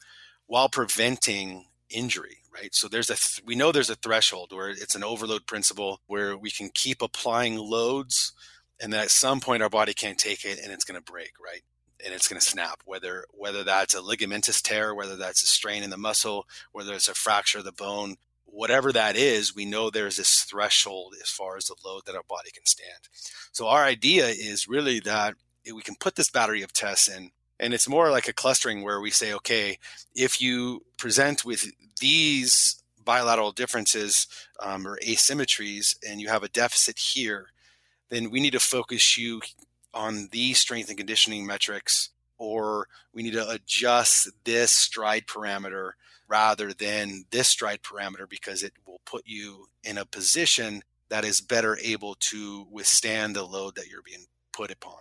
while 0.48 0.70
preventing 0.70 1.65
injury 1.89 2.38
right 2.51 2.74
so 2.74 2.88
there's 2.88 3.10
a 3.10 3.15
th- 3.15 3.44
we 3.46 3.56
know 3.56 3.72
there's 3.72 3.92
a 3.92 3.96
threshold 3.96 4.51
where 4.51 4.70
it's 4.70 4.96
an 4.96 5.04
overload 5.04 5.46
principle 5.46 6.01
where 6.08 6.36
we 6.36 6.50
can 6.50 6.70
keep 6.74 7.01
applying 7.01 7.58
loads 7.58 8.34
and 8.82 8.92
then 8.92 9.01
at 9.01 9.12
some 9.12 9.39
point 9.39 9.62
our 9.62 9.70
body 9.70 9.94
can't 9.94 10.18
take 10.18 10.44
it 10.46 10.60
and 10.62 10.72
it's 10.74 10.84
going 10.84 11.00
to 11.00 11.12
break 11.12 11.34
right 11.44 11.62
and 12.04 12.13
it's 12.13 12.27
going 12.27 12.39
to 12.39 12.46
snap 12.46 12.82
whether 12.86 13.25
whether 13.32 13.63
that's 13.63 13.94
a 13.94 14.01
ligamentous 14.01 14.62
tear 14.62 14.96
whether 14.96 15.15
that's 15.15 15.44
a 15.44 15.48
strain 15.48 15.84
in 15.84 15.92
the 15.92 15.98
muscle 15.98 16.48
whether 16.72 16.94
it's 16.94 17.08
a 17.08 17.13
fracture 17.13 17.60
of 17.60 17.65
the 17.65 17.72
bone 17.72 18.15
whatever 18.55 18.91
that 18.91 19.15
is, 19.15 19.55
we 19.55 19.65
know 19.65 19.89
there's 19.89 20.17
this 20.17 20.41
threshold 20.41 21.13
as 21.21 21.29
far 21.29 21.57
as 21.57 21.65
the 21.65 21.75
load 21.83 22.03
that 22.05 22.15
our 22.15 22.24
body 22.27 22.51
can 22.51 22.65
stand. 22.65 23.09
So 23.51 23.67
our 23.67 23.83
idea 23.83 24.27
is 24.27 24.67
really 24.67 25.00
that 25.01 25.35
we 25.65 25.81
can 25.81 25.95
put 25.95 26.15
this 26.15 26.29
battery 26.29 26.62
of 26.62 26.74
tests 26.74 27.07
in 27.07 27.31
and 27.59 27.74
it's 27.74 27.88
more 27.88 28.12
like 28.12 28.27
a 28.27 28.33
clustering 28.33 28.83
where 28.83 29.00
we 29.00 29.12
say, 29.12 29.33
okay, 29.33 29.79
if 30.13 30.41
you 30.41 30.83
present 30.97 31.45
with 31.45 31.71
these 32.00 32.81
bilateral 33.03 33.51
differences 33.51 34.27
um, 34.59 34.85
or 34.85 35.00
asymmetries 35.05 35.95
and 36.07 36.19
you 36.19 36.27
have 36.27 36.43
a 36.43 36.50
deficit 36.50 36.97
here, 37.00 37.47
then 38.09 38.29
we 38.29 38.41
need 38.41 38.51
to 38.51 38.59
focus 38.59 39.17
you 39.17 39.41
on 39.93 40.27
these 40.31 40.59
strength 40.59 40.89
and 40.89 40.97
conditioning 40.97 41.45
metrics, 41.45 42.09
or 42.38 42.88
we 43.13 43.24
need 43.24 43.33
to 43.33 43.50
adjust 43.50 44.29
this 44.43 44.74
stride 44.74 45.25
parameter 45.25 45.91
rather 46.27 46.74
than 46.74 47.25
this 47.32 47.48
stride 47.48 47.82
parameter 47.82 48.29
because 48.29 48.63
it 48.63 48.74
will 48.86 49.01
put 49.05 49.24
you 49.25 49.67
in 49.84 49.98
a 49.98 50.05
position 50.05 50.82
that 51.10 51.24
is 51.24 51.41
better 51.41 51.77
able 51.82 52.15
to 52.20 52.67
withstand 52.72 53.36
the 53.36 53.44
load 53.44 53.75
that 53.75 53.88
you're 53.88 54.01
being 54.01 54.25
put 54.51 54.72
upon 54.72 54.98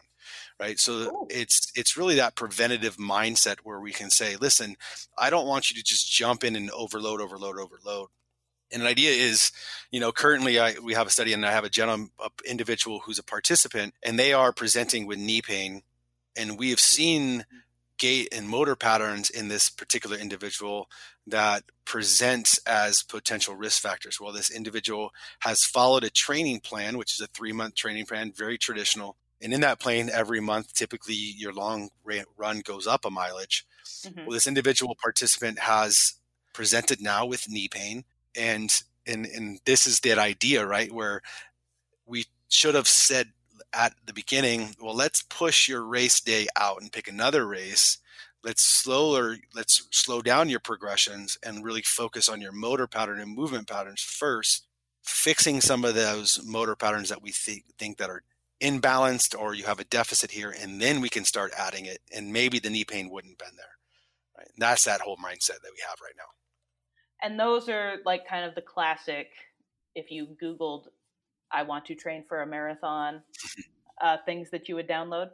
right 0.61 0.79
so 0.79 0.93
Ooh. 0.93 1.27
it's 1.31 1.71
it's 1.75 1.97
really 1.97 2.17
that 2.17 2.35
preventative 2.35 2.97
mindset 2.97 3.57
where 3.63 3.81
we 3.81 3.93
can 3.93 4.11
say 4.11 4.37
listen 4.37 4.77
i 5.19 5.31
don't 5.31 5.47
want 5.47 5.71
you 5.71 5.77
to 5.77 5.83
just 5.83 6.11
jump 6.11 6.45
in 6.45 6.57
and 6.57 6.71
overload 6.71 7.21
overload 7.21 7.59
overload 7.59 8.09
and 8.73 8.83
an 8.83 8.89
idea 8.89 9.11
is 9.11 9.53
you 9.91 10.01
know 10.01 10.13
currently 10.13 10.59
I, 10.59 10.75
we 10.83 10.95
have 10.95 11.07
a 11.07 11.11
study 11.11 11.33
and 11.33 11.47
i 11.47 11.53
have 11.53 11.65
a 11.65 11.71
gentleman 11.71 12.11
a 12.21 12.31
individual 12.49 13.01
who's 13.01 13.19
a 13.19 13.25
participant 13.25 13.95
and 14.03 14.19
they 14.19 14.33
are 14.33 14.53
presenting 14.53 15.07
with 15.07 15.19
knee 15.19 15.43
pain 15.43 15.83
and 16.37 16.59
we 16.59 16.71
have 16.71 16.81
seen 16.81 17.45
gait 17.99 18.29
and 18.33 18.49
motor 18.49 18.77
patterns 18.77 19.31
in 19.31 19.49
this 19.49 19.71
particular 19.71 20.17
individual 20.17 20.89
that 21.27 21.65
presents 21.85 22.59
as 22.67 23.03
potential 23.03 23.55
risk 23.55 23.83
factors. 23.83 24.21
Well, 24.21 24.33
this 24.33 24.51
individual 24.51 25.11
has 25.41 25.65
followed 25.65 26.05
a 26.05 26.11
training 26.11 26.61
plan, 26.61 26.99
which 26.99 27.15
is 27.15 27.21
a 27.21 27.27
three 27.29 27.53
month 27.53 27.75
training 27.75 28.07
plan, 28.07 28.33
very 28.33 28.59
traditional. 28.59 29.17
And 29.41 29.53
in 29.53 29.61
that 29.61 29.81
plan, 29.81 30.11
every 30.11 30.41
month, 30.41 30.75
typically 30.75 31.15
your 31.15 31.53
long 31.53 31.91
run 32.37 32.61
goes 32.61 32.87
up 32.87 33.05
a 33.05 33.11
mileage. 33.11 33.67
Mm-hmm. 34.05 34.21
Well, 34.21 34.35
this 34.35 34.47
individual 34.47 34.97
participant 35.01 35.59
has 35.59 36.15
presented 36.53 37.03
now 37.03 37.27
with 37.27 37.51
knee 37.51 37.69
pain. 37.69 38.05
And, 38.37 38.83
and, 39.07 39.27
and 39.27 39.61
this 39.67 39.87
is 39.87 40.01
that 40.01 40.19
idea, 40.19 40.67
right? 40.67 40.91
Where 40.91 41.21
we 42.07 42.27
should 42.49 42.75
have 42.75 42.89
said 42.89 43.33
at 43.73 43.95
the 44.07 44.13
beginning, 44.13 44.77
well, 44.81 44.95
let's 44.95 45.23
push 45.23 45.69
your 45.69 45.85
race 45.85 46.21
day 46.21 46.47
out 46.57 46.81
and 46.81 46.93
pick 46.93 47.09
another 47.09 47.47
race. 47.47 47.99
Let's 48.43 48.63
slower, 48.63 49.37
let's 49.55 49.89
slow 49.91 50.21
down 50.21 50.51
your 50.51 50.61
progressions 50.61 51.39
and 51.43 51.65
really 51.65 51.83
focus 51.83 52.29
on 52.29 52.41
your 52.41 52.53
motor 52.53 52.87
pattern 52.87 53.21
and 53.21 53.35
movement 53.35 53.69
patterns 53.69 54.03
first, 54.03 54.67
fixing 55.03 55.61
some 55.61 55.85
of 55.85 55.95
those 55.95 56.41
motor 56.45 56.77
patterns 56.77 57.09
that 57.09 57.23
we 57.23 57.33
think, 57.33 57.65
think 57.79 57.99
that 57.99 58.11
are 58.11 58.23
imbalanced 58.61 59.39
or 59.39 59.55
you 59.55 59.65
have 59.65 59.81
a 59.81 59.85
deficit 59.85 60.31
here, 60.31 60.55
and 60.61 60.81
then 60.81 61.01
we 61.01 61.09
can 61.09 61.25
start 61.25 61.53
adding 61.59 61.87
it. 61.87 61.99
And 62.15 62.33
maybe 62.33 62.59
the 62.59 62.71
knee 62.71 62.85
pain 62.85 63.11
wouldn't 63.11 63.39
been 63.39 63.57
there. 63.57 63.67
Right? 64.37 64.49
And 64.55 64.63
that's 64.63 64.85
that 64.85 65.01
whole 65.01 65.17
mindset 65.17 65.61
that 65.61 65.73
we 65.73 65.83
have 65.89 65.99
right 66.03 66.15
now. 66.17 66.25
And 67.23 67.41
those 67.41 67.69
are 67.69 67.97
like 68.05 68.29
kind 68.29 68.45
of 68.45 68.55
the 68.55 68.63
classic. 68.63 69.29
If 69.95 70.11
you 70.11 70.37
Googled, 70.43 70.89
"I 71.55 71.63
want 71.63 71.85
to 71.87 71.95
train 71.95 72.25
for 72.29 72.43
a 72.43 72.47
marathon," 72.47 73.23
uh, 74.03 74.19
things 74.27 74.51
that 74.51 74.69
you 74.69 74.75
would 74.75 74.89
download. 74.89 75.31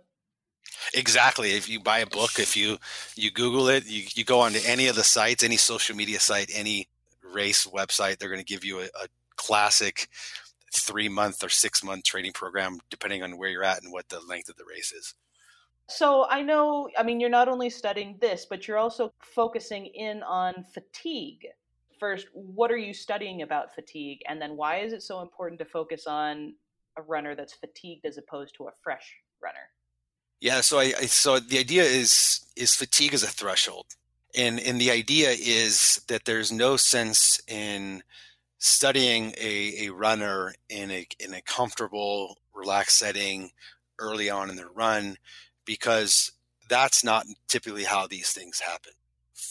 Exactly. 0.94 1.52
If 1.52 1.68
you 1.68 1.80
buy 1.80 2.00
a 2.00 2.06
book, 2.06 2.38
if 2.38 2.56
you 2.56 2.78
you 3.16 3.30
Google 3.30 3.68
it, 3.68 3.86
you, 3.86 4.04
you 4.14 4.24
go 4.24 4.40
onto 4.40 4.60
any 4.64 4.88
of 4.88 4.96
the 4.96 5.04
sites, 5.04 5.42
any 5.42 5.56
social 5.56 5.96
media 5.96 6.20
site, 6.20 6.50
any 6.54 6.88
race 7.32 7.66
website, 7.66 8.18
they're 8.18 8.28
going 8.28 8.40
to 8.40 8.44
give 8.44 8.64
you 8.64 8.80
a, 8.80 8.84
a 8.84 9.08
classic 9.36 10.08
three 10.74 11.08
month 11.08 11.42
or 11.42 11.48
six 11.48 11.82
month 11.82 12.04
training 12.04 12.32
program, 12.32 12.78
depending 12.90 13.22
on 13.22 13.36
where 13.36 13.50
you're 13.50 13.64
at 13.64 13.82
and 13.82 13.92
what 13.92 14.08
the 14.08 14.20
length 14.20 14.48
of 14.48 14.56
the 14.56 14.64
race 14.64 14.92
is. 14.92 15.14
So 15.88 16.26
I 16.28 16.42
know, 16.42 16.88
I 16.96 17.02
mean, 17.02 17.18
you're 17.18 17.28
not 17.30 17.48
only 17.48 17.68
studying 17.68 18.16
this, 18.20 18.46
but 18.48 18.68
you're 18.68 18.78
also 18.78 19.12
focusing 19.20 19.86
in 19.86 20.22
on 20.22 20.64
fatigue. 20.72 21.48
First, 22.00 22.28
what 22.32 22.70
are 22.70 22.78
you 22.78 22.94
studying 22.94 23.42
about 23.42 23.74
fatigue? 23.74 24.22
And 24.26 24.40
then 24.40 24.56
why 24.56 24.78
is 24.78 24.94
it 24.94 25.02
so 25.02 25.20
important 25.20 25.58
to 25.58 25.66
focus 25.66 26.06
on 26.06 26.54
a 26.96 27.02
runner 27.02 27.34
that's 27.34 27.52
fatigued 27.52 28.06
as 28.06 28.16
opposed 28.16 28.54
to 28.56 28.64
a 28.64 28.72
fresh 28.82 29.16
runner? 29.42 29.68
Yeah, 30.40 30.62
so 30.62 30.78
I, 30.78 30.94
I 30.98 31.06
so 31.06 31.38
the 31.38 31.58
idea 31.58 31.82
is 31.82 32.46
is 32.56 32.74
fatigue 32.74 33.12
is 33.12 33.22
a 33.22 33.28
threshold. 33.28 33.86
And 34.34 34.58
and 34.58 34.80
the 34.80 34.90
idea 34.90 35.30
is 35.30 36.00
that 36.08 36.24
there's 36.24 36.50
no 36.50 36.78
sense 36.78 37.40
in 37.46 38.02
studying 38.58 39.34
a, 39.38 39.86
a 39.86 39.90
runner 39.90 40.54
in 40.70 40.90
a 40.90 41.06
in 41.18 41.34
a 41.34 41.42
comfortable, 41.42 42.38
relaxed 42.54 42.98
setting 42.98 43.50
early 43.98 44.30
on 44.30 44.48
in 44.48 44.56
their 44.56 44.70
run 44.74 45.18
because 45.66 46.32
that's 46.70 47.04
not 47.04 47.26
typically 47.48 47.84
how 47.84 48.06
these 48.06 48.32
things 48.32 48.60
happen. 48.60 48.92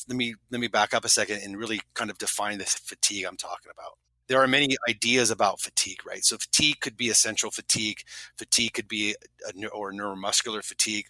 Let 0.08 0.17
me 0.17 0.36
let 0.50 0.62
me 0.62 0.67
back 0.67 0.93
up 0.93 1.05
a 1.05 1.10
second 1.10 1.41
and 1.43 1.58
really 1.58 1.81
kind 1.93 2.10
of 2.10 2.17
define 2.17 2.58
the 2.58 2.65
fatigue 2.65 3.25
I'm 3.25 3.38
talking 3.38 3.72
about. 3.72 3.98
There 4.27 4.41
are 4.41 4.48
many 4.48 4.77
ideas 4.88 5.31
about 5.31 5.60
fatigue, 5.60 6.05
right? 6.05 6.24
So 6.24 6.38
fatigue 6.38 6.81
could 6.81 6.96
be 6.96 7.10
essential 7.10 7.50
fatigue, 7.50 8.03
fatigue 8.38 8.74
could 8.74 8.88
be 8.88 9.15
a, 9.48 9.67
or 9.69 9.91
neuromuscular 9.91 10.63
fatigue. 10.63 11.08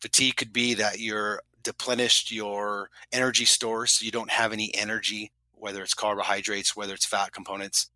Fatigue 0.00 0.36
could 0.36 0.52
be 0.52 0.74
that 0.74 0.98
you're 0.98 1.40
deplenished 1.62 2.30
your 2.30 2.90
energy 3.12 3.44
stores, 3.44 3.92
so 3.92 4.04
you 4.04 4.10
don't 4.10 4.30
have 4.30 4.52
any 4.52 4.74
energy 4.74 5.32
whether 5.64 5.82
it's 5.82 5.94
carbohydrates, 5.94 6.76
whether 6.76 6.92
it's 6.92 7.06
fat 7.06 7.32
components. 7.32 7.90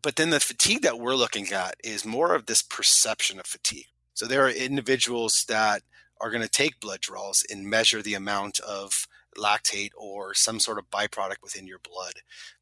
But 0.00 0.16
then 0.16 0.30
the 0.30 0.40
fatigue 0.40 0.80
that 0.80 0.98
we're 0.98 1.14
looking 1.14 1.52
at 1.52 1.74
is 1.84 2.06
more 2.06 2.34
of 2.34 2.46
this 2.46 2.62
perception 2.62 3.38
of 3.38 3.44
fatigue. 3.44 3.88
So 4.14 4.26
there 4.26 4.46
are 4.46 4.50
individuals 4.50 5.44
that 5.44 5.82
are 6.22 6.30
going 6.30 6.42
to 6.42 6.48
take 6.48 6.80
blood 6.80 7.00
draws 7.00 7.44
and 7.50 7.68
measure 7.68 8.00
the 8.00 8.14
amount 8.14 8.60
of 8.60 9.06
lactate 9.38 9.90
or 9.96 10.34
some 10.34 10.60
sort 10.60 10.78
of 10.78 10.90
byproduct 10.90 11.42
within 11.42 11.66
your 11.66 11.78
blood. 11.78 12.14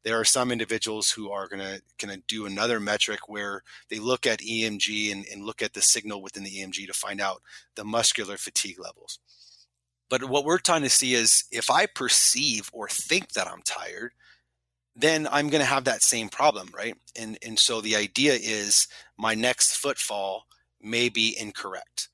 There 0.03 0.19
are 0.19 0.25
some 0.25 0.51
individuals 0.51 1.11
who 1.11 1.31
are 1.31 1.47
going 1.47 1.81
to 1.99 2.23
do 2.27 2.45
another 2.45 2.79
metric 2.79 3.27
where 3.27 3.63
they 3.89 3.99
look 3.99 4.25
at 4.25 4.39
EMG 4.39 5.11
and, 5.11 5.25
and 5.31 5.43
look 5.43 5.61
at 5.61 5.73
the 5.73 5.81
signal 5.81 6.21
within 6.21 6.43
the 6.43 6.49
EMG 6.49 6.87
to 6.87 6.93
find 6.93 7.21
out 7.21 7.41
the 7.75 7.83
muscular 7.83 8.37
fatigue 8.37 8.79
levels. 8.79 9.19
But 10.09 10.25
what 10.25 10.43
we're 10.43 10.57
trying 10.57 10.81
to 10.83 10.89
see 10.89 11.13
is 11.13 11.45
if 11.51 11.69
I 11.69 11.85
perceive 11.85 12.69
or 12.73 12.89
think 12.89 13.31
that 13.31 13.47
I'm 13.47 13.61
tired, 13.63 14.11
then 14.95 15.27
I'm 15.31 15.49
going 15.49 15.61
to 15.61 15.65
have 15.65 15.85
that 15.85 16.03
same 16.03 16.27
problem, 16.27 16.69
right? 16.75 16.95
And 17.17 17.37
and 17.45 17.57
so 17.57 17.79
the 17.79 17.95
idea 17.95 18.33
is 18.33 18.87
my 19.17 19.35
next 19.35 19.77
footfall 19.77 20.47
may 20.81 21.07
be 21.07 21.35
incorrect. 21.39 22.09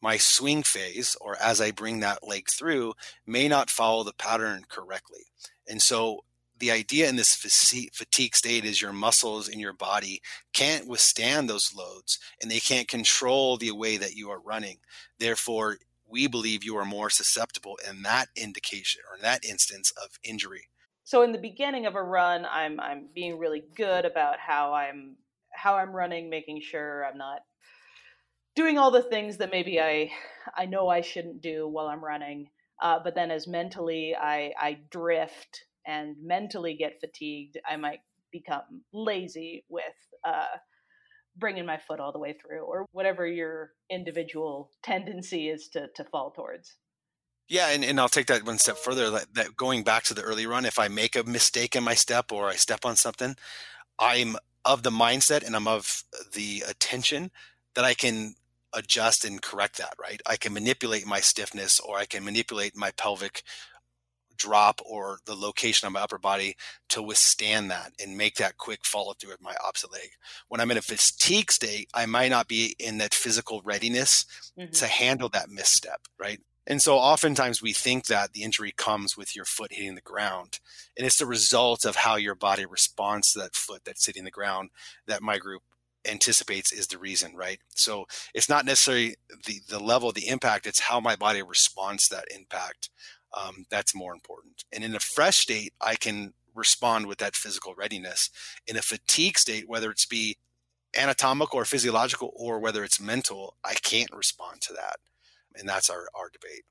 My 0.00 0.16
swing 0.16 0.62
phase, 0.62 1.16
or 1.20 1.36
as 1.40 1.60
I 1.60 1.70
bring 1.70 2.00
that 2.00 2.26
leg 2.26 2.48
through, 2.48 2.94
may 3.26 3.48
not 3.48 3.70
follow 3.70 4.02
the 4.02 4.14
pattern 4.14 4.64
correctly. 4.68 5.24
And 5.68 5.82
so 5.82 6.24
the 6.58 6.70
idea 6.70 7.08
in 7.08 7.16
this 7.16 7.34
fatigue 7.34 8.36
state 8.36 8.64
is 8.64 8.82
your 8.82 8.92
muscles 8.92 9.48
in 9.48 9.58
your 9.58 9.72
body 9.72 10.20
can't 10.52 10.86
withstand 10.86 11.48
those 11.48 11.74
loads 11.74 12.18
and 12.40 12.50
they 12.50 12.60
can't 12.60 12.86
control 12.86 13.56
the 13.56 13.70
way 13.72 13.96
that 13.96 14.14
you 14.14 14.30
are 14.30 14.40
running. 14.40 14.78
Therefore, 15.18 15.78
we 16.10 16.26
believe 16.26 16.64
you 16.64 16.76
are 16.76 16.84
more 16.84 17.08
susceptible 17.08 17.78
in 17.88 18.02
that 18.02 18.26
indication 18.36 19.02
or 19.10 19.16
in 19.16 19.22
that 19.22 19.44
instance 19.44 19.92
of 20.02 20.18
injury 20.22 20.68
so 21.04 21.22
in 21.22 21.32
the 21.32 21.38
beginning 21.38 21.86
of 21.86 21.94
a 21.94 22.02
run 22.02 22.46
i'm 22.50 22.80
i'm 22.80 23.08
being 23.14 23.38
really 23.38 23.62
good 23.76 24.04
about 24.04 24.38
how 24.38 24.72
i'm 24.74 25.16
how 25.52 25.76
i'm 25.76 25.92
running 25.92 26.28
making 26.28 26.60
sure 26.60 27.04
i'm 27.06 27.16
not 27.16 27.40
doing 28.60 28.76
all 28.76 28.90
the 28.90 29.02
things 29.02 29.38
that 29.38 29.50
maybe 29.50 29.80
i 29.80 30.10
i 30.54 30.66
know 30.66 30.86
i 30.88 31.00
shouldn't 31.00 31.40
do 31.40 31.66
while 31.66 31.86
i'm 31.86 32.04
running 32.04 32.46
uh, 32.82 32.98
but 33.02 33.14
then 33.14 33.30
as 33.30 33.46
mentally 33.46 34.14
i 34.20 34.52
i 34.60 34.78
drift 34.90 35.64
and 35.86 36.14
mentally 36.22 36.74
get 36.74 37.00
fatigued 37.00 37.56
i 37.68 37.74
might 37.74 38.00
become 38.30 38.82
lazy 38.92 39.64
with 39.70 39.82
uh, 40.28 40.56
bringing 41.38 41.64
my 41.64 41.78
foot 41.78 42.00
all 42.00 42.12
the 42.12 42.18
way 42.18 42.34
through 42.34 42.60
or 42.60 42.84
whatever 42.92 43.26
your 43.26 43.70
individual 43.90 44.70
tendency 44.82 45.48
is 45.48 45.68
to 45.68 45.88
to 45.96 46.04
fall 46.04 46.30
towards 46.30 46.76
yeah, 47.52 47.70
and, 47.70 47.84
and 47.84 47.98
I'll 47.98 48.08
take 48.08 48.28
that 48.28 48.46
one 48.46 48.58
step 48.58 48.76
further. 48.76 49.10
That, 49.10 49.34
that 49.34 49.56
going 49.56 49.82
back 49.82 50.04
to 50.04 50.14
the 50.14 50.22
early 50.22 50.46
run, 50.46 50.64
if 50.64 50.78
I 50.78 50.86
make 50.86 51.16
a 51.16 51.24
mistake 51.24 51.74
in 51.74 51.82
my 51.82 51.94
step 51.94 52.30
or 52.30 52.46
I 52.46 52.54
step 52.54 52.84
on 52.84 52.94
something, 52.94 53.34
I'm 53.98 54.36
of 54.64 54.84
the 54.84 54.90
mindset 54.90 55.44
and 55.44 55.56
I'm 55.56 55.66
of 55.66 56.04
the 56.32 56.62
attention 56.68 57.32
that 57.74 57.84
I 57.84 57.94
can 57.94 58.36
adjust 58.72 59.24
and 59.24 59.42
correct 59.42 59.78
that, 59.78 59.94
right? 60.00 60.20
I 60.26 60.36
can 60.36 60.52
manipulate 60.52 61.06
my 61.06 61.20
stiffness 61.20 61.80
or 61.80 61.98
I 61.98 62.06
can 62.06 62.24
manipulate 62.24 62.76
my 62.76 62.90
pelvic 62.92 63.42
drop 64.40 64.80
or 64.86 65.18
the 65.26 65.34
location 65.34 65.86
of 65.86 65.92
my 65.92 66.00
upper 66.00 66.18
body 66.18 66.56
to 66.88 67.02
withstand 67.02 67.70
that 67.70 67.92
and 68.02 68.16
make 68.16 68.36
that 68.36 68.56
quick 68.56 68.80
follow 68.84 69.12
through 69.12 69.30
with 69.30 69.42
my 69.42 69.54
opposite 69.62 69.92
leg. 69.92 70.10
When 70.48 70.60
I'm 70.60 70.70
in 70.70 70.78
a 70.78 70.82
fatigue 70.82 71.52
state, 71.52 71.90
I 71.92 72.06
might 72.06 72.30
not 72.30 72.48
be 72.48 72.74
in 72.78 72.98
that 72.98 73.12
physical 73.12 73.60
readiness 73.64 74.24
mm-hmm. 74.58 74.72
to 74.72 74.86
handle 74.86 75.28
that 75.30 75.50
misstep, 75.50 76.00
right? 76.18 76.40
And 76.66 76.80
so 76.80 76.96
oftentimes 76.96 77.60
we 77.60 77.72
think 77.72 78.06
that 78.06 78.32
the 78.32 78.42
injury 78.42 78.72
comes 78.74 79.16
with 79.16 79.34
your 79.36 79.44
foot 79.44 79.72
hitting 79.72 79.94
the 79.94 80.00
ground. 80.00 80.60
And 80.96 81.06
it's 81.06 81.18
the 81.18 81.26
result 81.26 81.84
of 81.84 81.96
how 81.96 82.16
your 82.16 82.34
body 82.34 82.64
responds 82.64 83.32
to 83.32 83.40
that 83.40 83.56
foot 83.56 83.82
that's 83.84 84.06
hitting 84.06 84.24
the 84.24 84.30
ground 84.30 84.70
that 85.06 85.22
my 85.22 85.38
group 85.38 85.62
anticipates 86.08 86.72
is 86.72 86.86
the 86.86 86.98
reason, 86.98 87.34
right? 87.34 87.58
So 87.74 88.06
it's 88.34 88.48
not 88.48 88.64
necessarily 88.64 89.16
the, 89.46 89.60
the 89.68 89.78
level 89.78 90.08
of 90.08 90.14
the 90.14 90.28
impact, 90.28 90.66
it's 90.66 90.80
how 90.80 91.00
my 91.00 91.16
body 91.16 91.42
responds 91.42 92.08
to 92.08 92.16
that 92.16 92.28
impact. 92.34 92.90
Um, 93.36 93.66
that's 93.70 93.94
more 93.94 94.12
important. 94.12 94.64
And 94.72 94.82
in 94.82 94.94
a 94.94 95.00
fresh 95.00 95.38
state, 95.38 95.72
I 95.80 95.94
can 95.94 96.32
respond 96.54 97.06
with 97.06 97.18
that 97.18 97.36
physical 97.36 97.74
readiness. 97.74 98.28
In 98.66 98.76
a 98.76 98.82
fatigue 98.82 99.38
state, 99.38 99.68
whether 99.68 99.90
it's 99.90 100.06
be 100.06 100.36
anatomical 100.98 101.58
or 101.58 101.64
physiological 101.64 102.32
or 102.34 102.58
whether 102.58 102.82
it's 102.82 103.00
mental, 103.00 103.54
I 103.64 103.74
can't 103.74 104.12
respond 104.12 104.60
to 104.62 104.72
that 104.72 104.96
and 105.56 105.68
that's 105.68 105.90
our, 105.90 106.08
our 106.14 106.30
debate. 106.30 106.64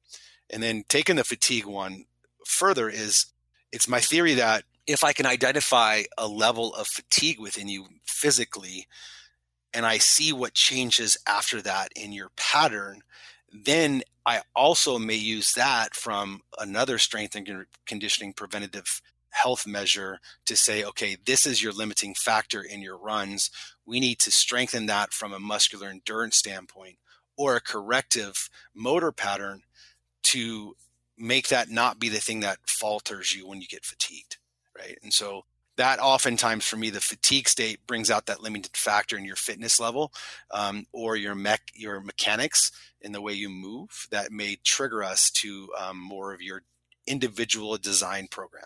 And 0.50 0.62
then 0.64 0.84
taking 0.88 1.16
the 1.16 1.24
fatigue 1.24 1.66
one 1.66 2.06
further 2.46 2.90
is 2.90 3.28
it's 3.72 3.88
my 3.88 4.00
theory 4.00 4.34
that 4.36 4.64
if 4.88 5.04
I 5.04 5.14
can 5.14 5.26
identify 5.26 6.04
a 6.18 6.28
level 6.28 6.74
of 6.74 6.88
fatigue 6.88 7.40
within 7.40 7.68
you 7.68 7.86
physically, 8.06 8.88
and 9.74 9.86
I 9.86 9.98
see 9.98 10.34
what 10.34 10.54
changes 10.54 11.18
after 11.28 11.62
that 11.62 11.90
in 11.96 12.12
your 12.12 12.30
pattern, 12.36 13.02
then 13.52 14.04
I 14.26 14.42
also 14.56 15.00
may 15.00 15.16
use 15.16 15.54
that 15.54 15.96
from 15.96 16.42
another 16.58 16.98
strength 16.98 17.36
and 17.36 17.66
conditioning 17.86 18.34
preventative 18.34 19.02
health 19.32 19.68
measure 19.68 20.20
to 20.46 20.56
say, 20.56 20.84
okay, 20.84 21.18
this 21.26 21.46
is 21.46 21.62
your 21.62 21.72
limiting 21.72 22.16
factor 22.16 22.62
in 22.62 22.82
your 22.82 22.98
runs. 22.98 23.52
We 23.86 24.00
need 24.00 24.20
to 24.20 24.32
strengthen 24.32 24.88
that 24.88 25.14
from 25.14 25.34
a 25.34 25.40
muscular 25.40 25.88
endurance 25.88 26.38
standpoint 26.38 26.98
or 27.38 27.56
a 27.56 27.62
corrective 27.62 28.50
motor 28.76 29.12
pattern 29.12 29.62
to 30.24 30.76
make 31.18 31.48
that 31.50 31.70
not 31.70 32.00
be 32.00 32.10
the 32.10 32.20
thing 32.20 32.40
that 32.40 32.60
falters 32.66 33.36
you 33.36 33.48
when 33.48 33.62
you 33.62 33.68
get 33.68 33.86
fatigued 33.86 34.38
right 34.78 34.98
and 35.04 35.14
so 35.14 35.44
that 35.80 36.00
oftentimes 36.00 36.66
for 36.66 36.76
me 36.76 36.90
the 36.90 37.00
fatigue 37.00 37.48
state 37.48 37.80
brings 37.88 38.12
out 38.12 38.26
that 38.26 38.44
limited 38.44 38.76
factor 38.76 39.18
in 39.18 39.24
your 39.24 39.38
fitness 39.38 39.80
level 39.80 40.12
um, 40.52 40.86
or 40.92 41.16
your 41.16 41.36
mech 41.36 41.62
your 41.74 42.02
mechanics 42.02 42.72
in 43.02 43.14
the 43.14 43.22
way 43.22 43.32
you 43.32 43.50
move 43.50 44.08
that 44.12 44.30
may 44.30 44.58
trigger 44.64 45.04
us 45.04 45.32
to 45.32 45.70
um, 45.80 45.98
more 45.98 46.34
of 46.34 46.42
your 46.42 46.64
individual 47.08 47.78
design 47.78 48.28
program 48.30 48.66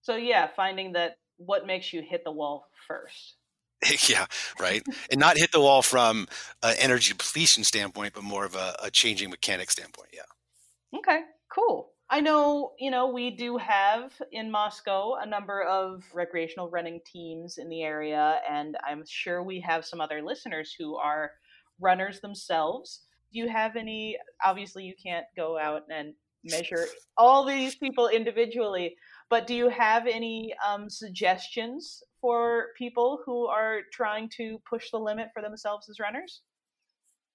so 0.00 0.14
yeah 0.14 0.46
finding 0.46 0.92
that 0.92 1.18
what 1.38 1.66
makes 1.66 1.92
you 1.92 2.00
hit 2.00 2.22
the 2.24 2.30
wall 2.30 2.68
first 2.86 3.34
yeah, 4.08 4.24
right. 4.58 4.82
and 5.10 5.20
not 5.20 5.36
hit 5.36 5.52
the 5.52 5.60
wall 5.60 5.82
from 5.82 6.26
an 6.62 6.76
energy 6.78 7.12
depletion 7.12 7.62
standpoint, 7.62 8.14
but 8.14 8.24
more 8.24 8.46
of 8.46 8.54
a, 8.54 8.74
a 8.82 8.90
changing 8.90 9.28
mechanic 9.28 9.70
standpoint. 9.70 10.08
Yeah. 10.14 10.98
Okay, 10.98 11.20
cool. 11.52 11.92
I 12.08 12.20
know, 12.20 12.72
you 12.78 12.90
know, 12.90 13.08
we 13.08 13.30
do 13.30 13.56
have 13.56 14.12
in 14.30 14.50
Moscow 14.50 15.16
a 15.20 15.26
number 15.26 15.62
of 15.62 16.04
recreational 16.14 16.70
running 16.70 17.00
teams 17.04 17.58
in 17.58 17.68
the 17.68 17.82
area, 17.82 18.40
and 18.48 18.76
I'm 18.86 19.02
sure 19.06 19.42
we 19.42 19.60
have 19.60 19.84
some 19.84 20.00
other 20.00 20.22
listeners 20.22 20.74
who 20.78 20.96
are 20.96 21.32
runners 21.80 22.20
themselves. 22.20 23.02
Do 23.32 23.40
you 23.40 23.48
have 23.48 23.74
any? 23.74 24.16
Obviously, 24.44 24.84
you 24.84 24.94
can't 25.02 25.26
go 25.36 25.58
out 25.58 25.82
and 25.90 26.14
measure 26.44 26.86
all 27.16 27.44
these 27.44 27.74
people 27.74 28.06
individually, 28.06 28.94
but 29.28 29.48
do 29.48 29.54
you 29.54 29.68
have 29.68 30.06
any 30.06 30.54
um, 30.64 30.88
suggestions 30.88 32.04
for 32.20 32.68
people 32.78 33.20
who 33.26 33.46
are 33.46 33.80
trying 33.92 34.28
to 34.36 34.60
push 34.68 34.92
the 34.92 34.98
limit 34.98 35.28
for 35.34 35.42
themselves 35.42 35.88
as 35.88 35.98
runners? 35.98 36.42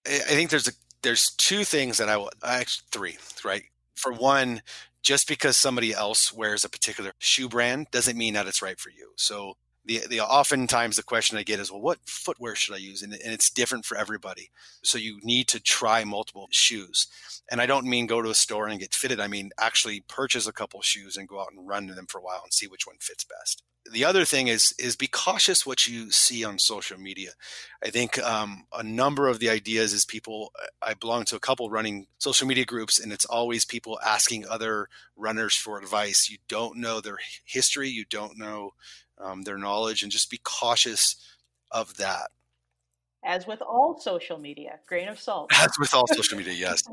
I 0.08 0.20
think 0.20 0.50
there's 0.50 0.70
a 0.70 0.72
there's 1.02 1.32
two 1.32 1.64
things 1.64 1.98
that 1.98 2.10
I 2.10 2.18
will 2.18 2.32
actually 2.44 2.86
three 2.90 3.18
right. 3.44 3.64
For 3.96 4.12
one, 4.12 4.62
just 5.04 5.28
because 5.28 5.58
somebody 5.58 5.94
else 5.94 6.32
wears 6.34 6.64
a 6.64 6.70
particular 6.70 7.14
shoe 7.20 7.50
brand 7.50 7.88
doesn't 7.92 8.18
mean 8.18 8.34
that 8.36 8.48
it's 8.48 8.62
right 8.62 8.80
for 8.80 8.90
you. 8.90 9.12
So 9.18 9.56
the, 9.86 10.02
the 10.10 10.20
oftentimes 10.20 10.96
the 10.96 11.04
question 11.04 11.38
I 11.38 11.44
get 11.44 11.60
is, 11.60 11.72
well, 11.72 11.82
what 11.82 12.00
footwear 12.06 12.56
should 12.56 12.76
I 12.76 12.80
use? 12.80 13.02
And, 13.02 13.14
and, 13.14 13.34
it's 13.34 13.50
different 13.50 13.86
for 13.86 13.98
everybody. 13.98 14.52
So 14.84 14.98
you 14.98 15.20
need 15.24 15.48
to 15.50 15.60
try 15.60 16.04
multiple 16.04 16.48
shoes. 16.52 17.08
And 17.50 17.60
I 17.60 17.66
don't 17.66 17.88
mean 17.88 18.06
go 18.06 18.22
to 18.22 18.30
a 18.30 18.36
store 18.36 18.68
and 18.68 18.80
get 18.80 18.94
fitted. 18.94 19.20
I 19.20 19.28
mean 19.28 19.52
actually 19.58 20.02
purchase 20.02 20.48
a 20.48 20.54
couple 20.54 20.82
shoes 20.82 21.18
and 21.18 21.28
go 21.28 21.40
out 21.40 21.52
and 21.56 21.68
run 21.68 21.88
them 21.88 22.06
for 22.08 22.20
a 22.20 22.22
while 22.22 22.42
and 22.44 22.54
see 22.54 22.68
which 22.68 22.86
one 22.86 22.98
fits 23.00 23.24
best. 23.24 23.64
The 23.92 24.06
other 24.06 24.26
thing 24.26 24.48
is 24.48 24.76
is 24.78 24.96
be 24.96 25.08
cautious 25.08 25.66
what 25.66 25.88
you 25.88 26.12
see 26.12 26.46
on 26.46 26.60
social 26.60 27.00
media. 27.00 27.32
I 27.84 27.90
think 27.90 28.20
um, 28.20 28.66
a 28.72 28.84
number 28.84 29.28
of 29.28 29.40
the 29.40 29.50
ideas 29.50 29.92
is 29.92 30.06
people. 30.06 30.52
I 30.84 30.94
belong 30.94 31.26
to 31.26 31.36
a 31.36 31.40
couple 31.40 31.68
running 31.72 32.06
social 32.20 32.48
media 32.48 32.64
groups, 32.64 33.00
and 33.00 33.12
it's 33.12 33.26
always 33.26 33.66
people 33.66 34.00
asking 34.06 34.46
other 34.48 34.88
runners 35.18 35.56
for 35.56 35.80
advice. 35.80 36.30
You 36.30 36.38
don't 36.48 36.78
know 36.78 37.02
their 37.02 37.18
history. 37.44 37.90
You 37.90 38.06
don't 38.06 38.38
know 38.38 38.74
um, 39.24 39.44
their 39.44 39.58
knowledge, 39.58 40.04
and 40.04 40.12
just 40.12 40.30
be 40.30 40.40
cautious 40.44 41.16
of 41.72 41.96
that. 41.98 42.30
As 43.24 43.46
with 43.46 43.62
all 43.62 44.00
social 44.00 44.40
media, 44.40 44.80
grain 44.88 45.08
of 45.08 45.20
salt. 45.20 45.52
As 45.62 45.72
with 45.80 45.94
all 45.94 46.08
social 46.08 46.38
media, 46.38 46.54
yes. 46.58 46.84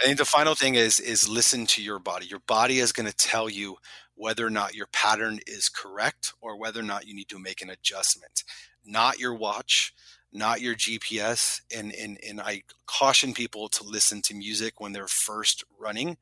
I 0.00 0.04
think 0.04 0.18
the 0.18 0.24
final 0.24 0.54
thing 0.54 0.76
is 0.76 1.00
is 1.00 1.28
listen 1.28 1.66
to 1.66 1.82
your 1.82 1.98
body. 1.98 2.26
Your 2.26 2.42
body 2.46 2.78
is 2.78 2.92
going 2.92 3.10
to 3.10 3.16
tell 3.16 3.50
you 3.50 3.76
whether 4.14 4.46
or 4.46 4.50
not 4.50 4.74
your 4.74 4.86
pattern 4.92 5.40
is 5.46 5.68
correct 5.68 6.32
or 6.40 6.56
whether 6.56 6.78
or 6.78 6.84
not 6.84 7.06
you 7.06 7.14
need 7.14 7.28
to 7.28 7.38
make 7.38 7.60
an 7.60 7.70
adjustment. 7.70 8.44
Not 8.84 9.18
your 9.18 9.34
watch, 9.34 9.92
not 10.34 10.60
your 10.60 10.74
GPS. 10.74 11.60
And, 11.74 11.94
and, 11.94 12.18
and 12.28 12.40
I 12.40 12.64
caution 12.86 13.32
people 13.32 13.68
to 13.68 13.84
listen 13.84 14.20
to 14.22 14.34
music 14.34 14.80
when 14.80 14.92
they're 14.92 15.06
first 15.06 15.64
running 15.78 16.16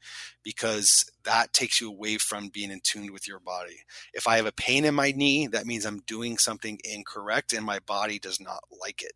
because 0.44 1.11
that 1.25 1.53
takes 1.55 1.81
you 1.81 1.88
away 1.88 2.18
from 2.18 2.48
being 2.48 2.70
in 2.70 2.81
tune 2.85 3.11
with 3.12 3.27
your 3.27 3.40
body. 3.40 3.81
If 4.12 4.29
I 4.29 4.37
have 4.37 4.46
a 4.46 4.53
pain 4.53 4.85
in 4.85 4.94
my 4.94 5.12
knee, 5.12 5.46
that 5.48 5.66
means 5.66 5.87
I'm 5.87 6.03
doing 6.07 6.37
something 6.37 6.79
incorrect 6.85 7.55
and 7.55 7.64
my 7.64 7.79
body 7.79 8.18
does 8.18 8.38
not 8.38 8.62
like 8.70 9.03
it. 9.03 9.12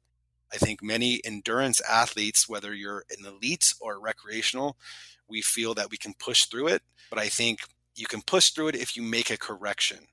I 0.53 0.57
think 0.57 0.83
many 0.83 1.21
endurance 1.25 1.81
athletes, 1.83 2.49
whether 2.49 2.73
you're 2.73 3.05
an 3.11 3.27
elite 3.27 3.75
or 3.81 4.01
recreational, 4.01 4.79
we 5.29 5.43
feel 5.43 5.75
that 5.75 5.91
we 5.91 5.99
can 5.99 6.15
push 6.15 6.47
through 6.47 6.69
it. 6.69 6.83
But 7.11 7.19
I 7.19 7.29
think 7.29 7.61
you 7.95 8.07
can 8.07 8.23
push 8.23 8.51
through 8.51 8.69
it 8.69 8.77
if 8.77 8.97
you 8.97 9.03
make 9.03 9.31
a 9.31 9.37
correction. 9.37 10.07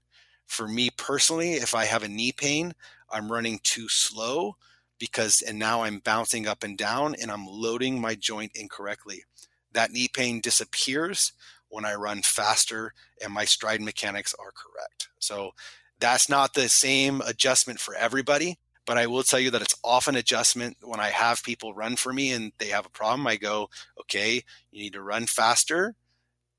For 0.45 0.67
me 0.67 0.89
personally, 0.89 1.53
if 1.53 1.73
I 1.73 1.85
have 1.85 2.03
a 2.03 2.07
knee 2.07 2.31
pain, 2.31 2.73
I'm 3.09 3.31
running 3.31 3.59
too 3.63 3.87
slow 3.87 4.57
because 4.99 5.41
and 5.41 5.59
now 5.59 5.83
I'm 5.83 5.99
bouncing 5.99 6.47
up 6.47 6.63
and 6.63 6.77
down 6.77 7.15
and 7.21 7.31
I'm 7.31 7.45
loading 7.47 7.99
my 7.99 8.15
joint 8.15 8.51
incorrectly. 8.55 9.23
That 9.71 9.91
knee 9.91 10.07
pain 10.07 10.39
disappears 10.41 11.33
when 11.69 11.85
I 11.85 11.95
run 11.95 12.21
faster 12.21 12.93
and 13.21 13.33
my 13.33 13.45
stride 13.45 13.81
mechanics 13.81 14.35
are 14.39 14.51
correct. 14.51 15.09
So 15.19 15.51
that's 15.99 16.29
not 16.29 16.53
the 16.53 16.69
same 16.69 17.21
adjustment 17.21 17.79
for 17.79 17.95
everybody, 17.95 18.59
but 18.85 18.97
I 18.97 19.07
will 19.07 19.23
tell 19.23 19.39
you 19.39 19.49
that 19.51 19.61
it's 19.61 19.79
often 19.83 20.15
adjustment 20.15 20.77
when 20.81 20.99
I 20.99 21.09
have 21.09 21.43
people 21.43 21.73
run 21.73 21.95
for 21.95 22.13
me 22.13 22.31
and 22.31 22.51
they 22.59 22.67
have 22.67 22.85
a 22.85 22.89
problem. 22.89 23.25
I 23.25 23.37
go, 23.37 23.69
okay, 24.01 24.43
you 24.71 24.83
need 24.83 24.93
to 24.93 25.01
run 25.01 25.25
faster 25.25 25.95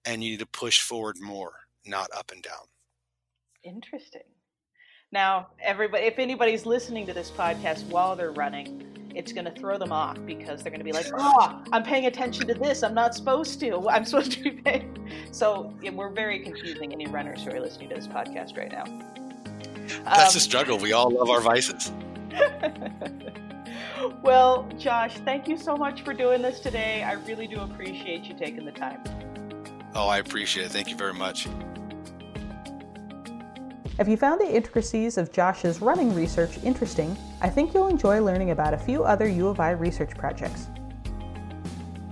and 0.05 0.23
you 0.25 0.31
need 0.31 0.41
to 0.41 0.47
push 0.47 0.81
forward 0.81 1.17
more, 1.21 1.53
not 1.87 2.11
up 2.17 2.33
and 2.33 2.43
down. 2.43 2.67
Interesting. 3.63 4.23
Now, 5.15 5.47
everybody, 5.61 6.07
if 6.07 6.19
anybody's 6.19 6.67
listening 6.67 7.07
to 7.07 7.13
this 7.13 7.31
podcast 7.31 7.87
while 7.87 8.17
they're 8.17 8.33
running, 8.33 9.13
it's 9.15 9.33
going 9.33 9.45
to 9.45 9.53
throw 9.53 9.79
them 9.79 9.93
off 9.93 10.19
because 10.27 10.61
they're 10.61 10.73
going 10.73 10.81
to 10.81 10.85
be 10.85 10.91
like, 10.91 11.07
"Oh, 11.17 11.63
I'm 11.71 11.85
paying 11.85 12.07
attention 12.07 12.49
to 12.49 12.55
this. 12.55 12.83
I'm 12.83 12.95
not 12.95 13.15
supposed 13.15 13.61
to. 13.61 13.89
I'm 13.89 14.05
supposed 14.05 14.33
to 14.33 14.43
be 14.43 14.51
paying." 14.51 15.09
So 15.31 15.73
yeah, 15.81 15.93
we're 15.93 16.11
very 16.11 16.41
confusing 16.41 16.93
any 16.93 17.07
runners 17.07 17.45
who 17.45 17.53
are 17.53 17.61
listening 17.61 17.91
to 17.91 17.95
this 17.95 18.09
podcast 18.09 18.59
right 18.59 18.73
now. 18.73 18.87
That's 20.03 20.35
um, 20.35 20.39
a 20.39 20.41
struggle. 20.41 20.79
We 20.79 20.93
all 20.93 21.11
love 21.11 21.31
our 21.31 21.41
vices. 21.41 21.93
well, 24.25 24.69
Josh, 24.77 25.15
thank 25.19 25.47
you 25.47 25.57
so 25.57 25.77
much 25.77 26.03
for 26.03 26.13
doing 26.13 26.43
this 26.43 26.59
today. 26.59 27.05
I 27.05 27.13
really 27.13 27.47
do 27.47 27.61
appreciate 27.61 28.25
you 28.25 28.35
taking 28.35 28.65
the 28.65 28.73
time. 28.73 29.01
Oh, 29.95 30.09
I 30.09 30.19
appreciate 30.19 30.67
it. 30.67 30.73
Thank 30.73 30.91
you 30.91 30.97
very 30.97 31.15
much. 31.15 31.47
If 33.97 34.09
you 34.09 34.17
found 34.17 34.41
the 34.41 34.53
intricacies 34.53 35.19
of 35.19 35.31
Josh's 35.31 35.81
running 35.81 36.17
research 36.17 36.59
interesting, 36.65 37.17
I 37.41 37.49
think 37.49 37.73
you'll 37.73 37.87
enjoy 37.87 38.21
learning 38.21 38.51
about 38.51 38.75
a 38.75 38.79
few 38.79 39.05
other 39.05 39.29
U 39.29 39.47
of 39.47 39.61
I 39.61 39.71
research 39.71 40.11
projects. 40.17 40.69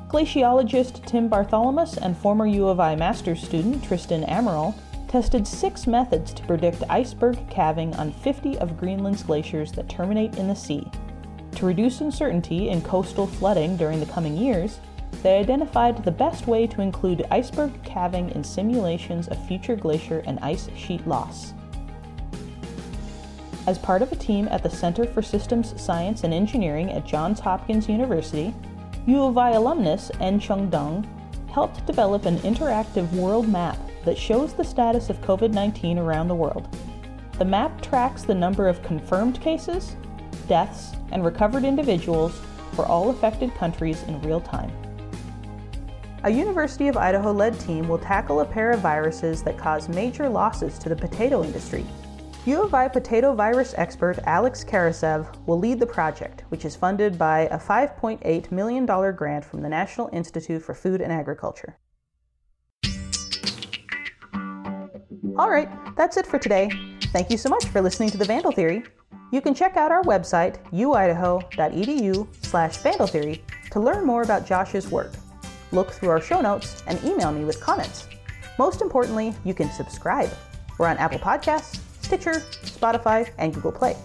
Glaciologist 0.06 1.04
Tim 1.06 1.28
Bartholomaus 1.28 1.96
and 1.96 2.16
former 2.16 2.46
U 2.46 2.68
of 2.68 2.78
I 2.78 2.94
master's 2.94 3.42
student 3.42 3.82
Tristan 3.82 4.22
Amaral 4.26 4.76
tested 5.08 5.44
six 5.44 5.88
methods 5.88 6.32
to 6.34 6.44
predict 6.44 6.84
iceberg 6.88 7.36
calving 7.50 7.92
on 7.96 8.12
50 8.12 8.58
of 8.58 8.78
Greenland's 8.78 9.24
glaciers 9.24 9.72
that 9.72 9.88
terminate 9.88 10.36
in 10.36 10.46
the 10.46 10.54
sea. 10.54 10.88
To 11.56 11.66
reduce 11.66 12.00
uncertainty 12.00 12.68
in 12.68 12.80
coastal 12.82 13.26
flooding 13.26 13.76
during 13.76 13.98
the 13.98 14.06
coming 14.06 14.36
years, 14.36 14.78
they 15.24 15.36
identified 15.36 16.04
the 16.04 16.12
best 16.12 16.46
way 16.46 16.68
to 16.68 16.80
include 16.80 17.26
iceberg 17.32 17.82
calving 17.82 18.30
in 18.30 18.44
simulations 18.44 19.26
of 19.26 19.46
future 19.48 19.74
glacier 19.74 20.22
and 20.26 20.38
ice 20.38 20.68
sheet 20.76 21.04
loss. 21.08 21.54
As 23.64 23.78
part 23.78 24.02
of 24.02 24.10
a 24.10 24.16
team 24.16 24.48
at 24.50 24.64
the 24.64 24.70
Center 24.70 25.06
for 25.06 25.22
Systems 25.22 25.80
Science 25.80 26.24
and 26.24 26.34
Engineering 26.34 26.90
at 26.90 27.06
Johns 27.06 27.38
Hopkins 27.38 27.88
University, 27.88 28.52
U 29.06 29.22
of 29.22 29.38
I 29.38 29.50
alumnus 29.50 30.10
Ensheng 30.14 30.68
Dong 30.68 31.06
helped 31.48 31.86
develop 31.86 32.26
an 32.26 32.38
interactive 32.38 33.08
world 33.12 33.48
map 33.48 33.78
that 34.04 34.18
shows 34.18 34.52
the 34.52 34.64
status 34.64 35.10
of 35.10 35.20
COVID 35.20 35.52
19 35.52 35.96
around 35.98 36.26
the 36.26 36.34
world. 36.34 36.76
The 37.38 37.44
map 37.44 37.80
tracks 37.80 38.24
the 38.24 38.34
number 38.34 38.66
of 38.66 38.82
confirmed 38.82 39.40
cases, 39.40 39.96
deaths, 40.48 40.96
and 41.12 41.24
recovered 41.24 41.64
individuals 41.64 42.40
for 42.72 42.84
all 42.86 43.10
affected 43.10 43.54
countries 43.54 44.02
in 44.04 44.20
real 44.22 44.40
time. 44.40 44.72
A 46.24 46.30
University 46.30 46.88
of 46.88 46.96
Idaho 46.96 47.30
led 47.30 47.58
team 47.60 47.88
will 47.88 47.98
tackle 47.98 48.40
a 48.40 48.44
pair 48.44 48.72
of 48.72 48.80
viruses 48.80 49.42
that 49.44 49.56
cause 49.56 49.88
major 49.88 50.28
losses 50.28 50.78
to 50.78 50.88
the 50.88 50.96
potato 50.96 51.44
industry. 51.44 51.84
U 52.44 52.60
of 52.60 52.74
I 52.74 52.88
potato 52.88 53.34
virus 53.34 53.72
expert 53.76 54.18
Alex 54.24 54.64
Karasev 54.64 55.46
will 55.46 55.60
lead 55.60 55.78
the 55.78 55.86
project, 55.86 56.42
which 56.48 56.64
is 56.64 56.74
funded 56.74 57.16
by 57.16 57.42
a 57.52 57.58
$5.8 57.58 58.50
million 58.50 58.84
grant 58.84 59.44
from 59.44 59.62
the 59.62 59.68
National 59.68 60.10
Institute 60.12 60.60
for 60.60 60.74
Food 60.74 61.00
and 61.00 61.12
Agriculture. 61.12 61.78
All 65.36 65.48
right, 65.48 65.68
that's 65.96 66.16
it 66.16 66.26
for 66.26 66.40
today. 66.40 66.68
Thank 67.12 67.30
you 67.30 67.38
so 67.38 67.48
much 67.48 67.66
for 67.66 67.80
listening 67.80 68.10
to 68.10 68.18
The 68.18 68.24
Vandal 68.24 68.50
Theory. 68.50 68.82
You 69.30 69.40
can 69.40 69.54
check 69.54 69.76
out 69.76 69.92
our 69.92 70.02
website, 70.02 70.60
uidaho.edu 70.72 72.44
slash 72.44 72.76
vandaltheory, 72.78 73.40
to 73.70 73.78
learn 73.78 74.04
more 74.04 74.22
about 74.22 74.44
Josh's 74.44 74.90
work. 74.90 75.12
Look 75.70 75.92
through 75.92 76.10
our 76.10 76.20
show 76.20 76.40
notes 76.40 76.82
and 76.88 77.02
email 77.04 77.30
me 77.30 77.44
with 77.44 77.60
comments. 77.60 78.08
Most 78.58 78.82
importantly, 78.82 79.32
you 79.44 79.54
can 79.54 79.70
subscribe. 79.70 80.28
We're 80.76 80.88
on 80.88 80.98
Apple 80.98 81.20
Podcasts, 81.20 81.78
Stitcher, 82.02 82.42
Spotify, 82.64 83.30
and 83.38 83.54
Google 83.54 83.72
Play. 83.72 83.96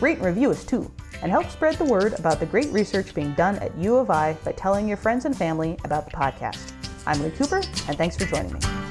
Rate 0.00 0.18
and 0.18 0.26
review 0.26 0.50
us 0.50 0.64
too, 0.64 0.90
and 1.22 1.30
help 1.30 1.48
spread 1.48 1.76
the 1.76 1.84
word 1.84 2.18
about 2.18 2.40
the 2.40 2.46
great 2.46 2.70
research 2.72 3.14
being 3.14 3.32
done 3.34 3.56
at 3.56 3.76
U 3.78 3.96
of 3.96 4.10
I 4.10 4.34
by 4.44 4.52
telling 4.52 4.88
your 4.88 4.96
friends 4.96 5.24
and 5.24 5.36
family 5.36 5.76
about 5.84 6.04
the 6.04 6.16
podcast. 6.16 6.72
I'm 7.06 7.22
Lee 7.22 7.30
Cooper, 7.30 7.62
and 7.88 7.96
thanks 7.96 8.16
for 8.16 8.24
joining 8.24 8.52
me. 8.54 8.81